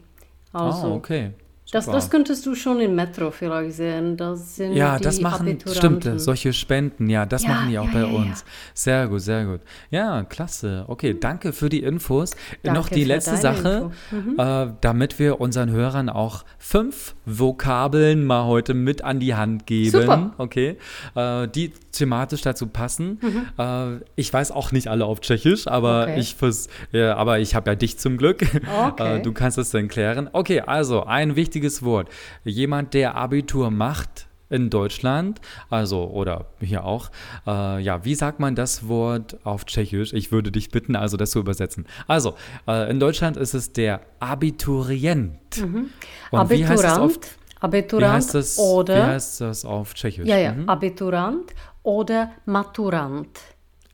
Also, 0.52 0.88
ah, 0.88 0.94
okay. 0.94 1.32
Das, 1.72 1.86
das 1.86 2.10
könntest 2.10 2.46
du 2.46 2.54
schon 2.54 2.78
im 2.78 2.94
Metro 2.94 3.32
vielleicht 3.32 3.76
sehen. 3.76 4.16
Das 4.16 4.54
sind 4.54 4.74
ja, 4.74 5.00
das 5.00 5.20
machen, 5.20 5.58
stimmt, 5.66 6.08
solche 6.16 6.52
Spenden, 6.52 7.10
ja, 7.10 7.26
das 7.26 7.42
ja, 7.42 7.48
machen 7.48 7.70
die 7.70 7.78
auch 7.78 7.86
ja, 7.86 7.92
bei 7.92 8.00
ja, 8.00 8.06
uns. 8.06 8.44
Sehr 8.72 9.08
gut, 9.08 9.20
sehr 9.20 9.44
gut. 9.46 9.60
Ja, 9.90 10.22
klasse. 10.22 10.84
Okay, 10.86 11.16
danke 11.18 11.52
für 11.52 11.68
die 11.68 11.82
Infos. 11.82 12.30
Danke 12.62 12.78
Noch 12.78 12.88
die 12.88 13.02
letzte 13.02 13.36
Sache, 13.36 13.90
mhm. 14.12 14.38
äh, 14.38 14.68
damit 14.80 15.18
wir 15.18 15.40
unseren 15.40 15.70
Hörern 15.70 16.08
auch 16.08 16.44
fünf 16.58 17.16
Vokabeln 17.24 18.24
mal 18.24 18.44
heute 18.44 18.72
mit 18.72 19.02
an 19.02 19.18
die 19.18 19.34
Hand 19.34 19.66
geben. 19.66 19.90
Super. 19.90 20.34
Okay, 20.38 20.76
äh, 21.16 21.48
die 21.48 21.72
thematisch 21.90 22.42
dazu 22.42 22.68
passen. 22.68 23.18
Mhm. 23.20 23.46
Äh, 23.58 24.04
ich 24.14 24.32
weiß 24.32 24.52
auch 24.52 24.70
nicht 24.70 24.86
alle 24.86 25.04
auf 25.04 25.20
Tschechisch, 25.20 25.66
aber 25.66 26.02
okay. 26.02 26.20
ich 26.20 26.36
fürs, 26.36 26.68
aber 26.92 27.40
ich 27.40 27.56
habe 27.56 27.70
ja 27.70 27.74
dich 27.74 27.98
zum 27.98 28.18
Glück. 28.18 28.46
Okay. 28.86 29.18
Äh, 29.18 29.22
du 29.22 29.32
kannst 29.32 29.58
es 29.58 29.70
dann 29.70 29.88
klären. 29.88 30.28
Okay, 30.32 30.60
also 30.60 31.04
ein 31.04 31.34
wichtiges 31.34 31.55
wichtiges 31.56 31.82
Wort. 31.82 32.08
Jemand, 32.44 32.92
der 32.92 33.16
Abitur 33.16 33.70
macht 33.70 34.26
in 34.48 34.68
Deutschland, 34.70 35.40
also 35.70 36.04
oder 36.04 36.46
hier 36.60 36.84
auch. 36.84 37.10
Äh, 37.46 37.80
ja, 37.80 38.04
wie 38.04 38.14
sagt 38.14 38.38
man 38.38 38.54
das 38.54 38.86
Wort 38.86 39.38
auf 39.44 39.64
Tschechisch? 39.64 40.12
Ich 40.12 40.30
würde 40.30 40.52
dich 40.52 40.70
bitten, 40.70 40.94
also 40.94 41.16
das 41.16 41.30
zu 41.30 41.40
übersetzen. 41.40 41.86
Also, 42.06 42.34
äh, 42.68 42.90
in 42.90 43.00
Deutschland 43.00 43.36
ist 43.38 43.54
es 43.54 43.72
der 43.72 44.02
Abiturient. 44.20 45.58
Mhm. 45.58 45.90
Und 46.30 46.38
Abiturant. 46.38 46.50
Wie 46.50 46.66
heißt 46.66 46.84
das 46.84 46.98
auf, 46.98 47.18
Abiturant 47.60 48.12
wie 48.12 48.16
heißt 48.16 48.34
das, 48.34 48.58
oder 48.58 48.96
wie 48.96 49.10
heißt 49.14 49.40
das 49.40 49.64
auf 49.64 49.94
Tschechisch? 49.94 50.26
Ja, 50.26 50.36
ja, 50.36 50.52
mhm. 50.52 50.68
Abiturant 50.68 51.54
oder 51.82 52.32
Maturant. 52.44 53.40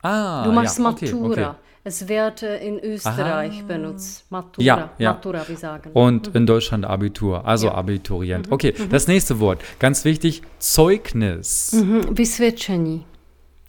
Ah, 0.01 0.43
du 0.43 0.51
machst 0.51 0.77
ja, 0.77 0.85
okay, 0.85 1.05
Matura. 1.13 1.49
Okay. 1.51 1.62
Es 1.85 2.07
wird 2.07 2.43
äh, 2.43 2.65
in 2.65 2.79
Österreich 2.79 3.59
Aha. 3.59 3.67
benutzt. 3.67 4.25
Matura. 4.31 4.65
Ja, 4.65 4.89
ja. 4.97 5.13
Matura, 5.13 5.45
wie 5.47 5.55
sagen. 5.55 5.91
Und 5.93 6.29
mhm. 6.29 6.37
in 6.37 6.45
Deutschland 6.45 6.85
Abitur, 6.85 7.45
also 7.45 7.67
ja. 7.67 7.73
Abiturient. 7.73 8.47
Mhm. 8.47 8.53
Okay, 8.53 8.73
mhm. 8.77 8.89
das 8.89 9.07
nächste 9.07 9.39
Wort, 9.41 9.61
ganz 9.79 10.05
wichtig, 10.05 10.43
Zeugnis. 10.59 11.73
Mhm. 11.73 12.15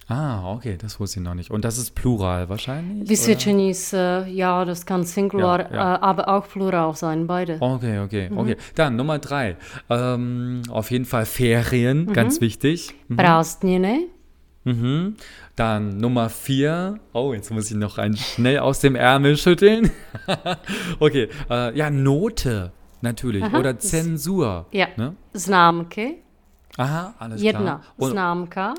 Ah, 0.07 0.53
okay, 0.53 0.77
das 0.77 0.99
wusste 0.99 1.19
ich 1.19 1.25
noch 1.25 1.33
nicht. 1.33 1.49
Und 1.49 1.65
das 1.65 1.77
ist 1.77 1.95
Plural 1.95 2.47
wahrscheinlich? 2.47 3.09
Vysvědčení 3.09 3.71
ist, 3.71 3.91
äh, 3.91 4.27
ja, 4.27 4.63
das 4.63 4.85
kann 4.85 5.03
Singular, 5.03 5.71
ja, 5.71 5.75
ja. 5.75 5.95
Äh, 5.95 5.99
aber 5.99 6.29
auch 6.29 6.47
Plural 6.47 6.95
sein, 6.95 7.25
beide. 7.25 7.57
Okay, 7.59 7.99
okay, 7.99 8.29
mhm. 8.29 8.37
okay. 8.37 8.55
Dann 8.75 8.95
Nummer 8.95 9.17
drei. 9.17 9.57
Ähm, 9.89 10.61
auf 10.69 10.91
jeden 10.91 11.05
Fall 11.05 11.25
Ferien, 11.25 12.05
mhm. 12.05 12.13
ganz 12.13 12.39
wichtig. 12.39 12.93
Mhm. 13.07 13.17
Prázdniny. 13.17 14.07
Mhm. 14.65 15.15
Dann 15.55 15.97
Nummer 15.97 16.29
vier. 16.29 16.99
Oh, 17.13 17.33
jetzt 17.33 17.51
muss 17.51 17.71
ich 17.71 17.77
noch 17.77 17.97
einen 17.97 18.17
schnell 18.17 18.59
aus 18.59 18.79
dem 18.81 18.95
Ärmel 18.95 19.37
schütteln. 19.37 19.91
okay. 20.99 21.29
Äh, 21.49 21.77
ja, 21.77 21.89
Note 21.89 22.71
natürlich. 23.01 23.43
Aha. 23.43 23.59
Oder 23.59 23.79
Zensur. 23.79 24.65
Ja. 24.71 24.87
Ne? 24.97 25.15
Znamke. 25.33 26.15
Aha, 26.77 27.13
alles 27.19 27.41
Jedna 27.41 27.61
klar. 27.61 27.81
Und, 27.97 28.11
Znamka. 28.11 28.73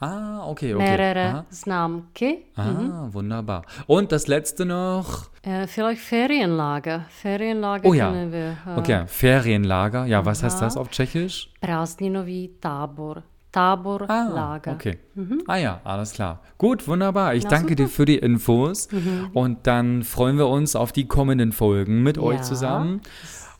Ah, 0.00 0.46
okay, 0.46 0.74
okay. 0.74 0.84
Mehrere 0.84 1.28
Aha. 1.28 1.46
Znamke. 1.50 2.38
Ah, 2.54 2.64
mhm. 2.64 3.14
wunderbar. 3.14 3.64
Und 3.88 4.12
das 4.12 4.28
letzte 4.28 4.64
noch? 4.64 5.28
Äh, 5.42 5.66
vielleicht 5.66 6.00
Ferienlager. 6.00 7.06
Ferienlager 7.08 7.88
oh, 7.88 7.94
ja. 7.94 8.12
wir. 8.12 8.56
Äh, 8.64 8.78
okay, 8.78 9.04
Ferienlager. 9.08 10.06
Ja, 10.06 10.24
was 10.24 10.44
heißt 10.44 10.62
das 10.62 10.76
auf 10.76 10.88
Tschechisch? 10.90 11.50
Prázdninový 11.60 12.54
tábor. 12.60 13.24
Taborlager. 13.52 14.70
Ah, 14.70 14.74
okay. 14.74 14.98
Mhm. 15.14 15.42
Ah 15.46 15.56
ja, 15.56 15.80
alles 15.84 16.12
klar. 16.12 16.42
Gut, 16.58 16.86
wunderbar. 16.86 17.34
Ich 17.34 17.44
Na, 17.44 17.50
danke 17.50 17.70
super. 17.70 17.74
dir 17.76 17.88
für 17.88 18.04
die 18.04 18.18
Infos 18.18 18.90
mhm. 18.92 19.30
und 19.32 19.66
dann 19.66 20.02
freuen 20.02 20.36
wir 20.36 20.48
uns 20.48 20.76
auf 20.76 20.92
die 20.92 21.06
kommenden 21.06 21.52
Folgen 21.52 22.02
mit 22.02 22.16
ja. 22.16 22.22
euch 22.22 22.42
zusammen 22.42 23.00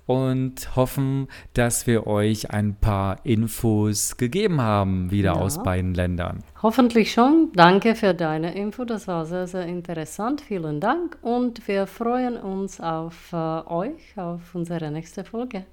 und 0.08 0.74
hoffen, 0.74 1.28
dass 1.52 1.86
wir 1.86 2.06
euch 2.06 2.50
ein 2.50 2.76
paar 2.76 3.24
Infos 3.24 4.16
gegeben 4.16 4.60
haben, 4.60 5.10
wieder 5.10 5.34
ja. 5.34 5.38
aus 5.38 5.62
beiden 5.62 5.92
Ländern. 5.92 6.42
Hoffentlich 6.62 7.12
schon. 7.12 7.52
Danke 7.54 7.94
für 7.94 8.14
deine 8.14 8.54
Info. 8.54 8.86
Das 8.86 9.06
war 9.06 9.26
sehr, 9.26 9.46
sehr 9.46 9.66
interessant. 9.66 10.40
Vielen 10.40 10.80
Dank 10.80 11.18
und 11.20 11.68
wir 11.68 11.86
freuen 11.86 12.38
uns 12.38 12.80
auf 12.80 13.32
äh, 13.34 13.36
euch, 13.36 14.16
auf 14.16 14.54
unsere 14.54 14.90
nächste 14.90 15.24
Folge. 15.24 15.66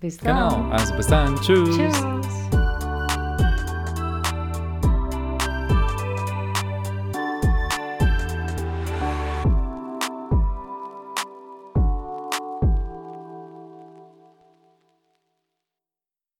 Bis 0.00 0.18
dann. 0.18 0.50
Genau, 0.50 0.70
also 0.70 0.94
bis 0.94 1.06
dann. 1.06 1.34
Tschüss. 1.36 1.76
Tschüss. 1.76 2.57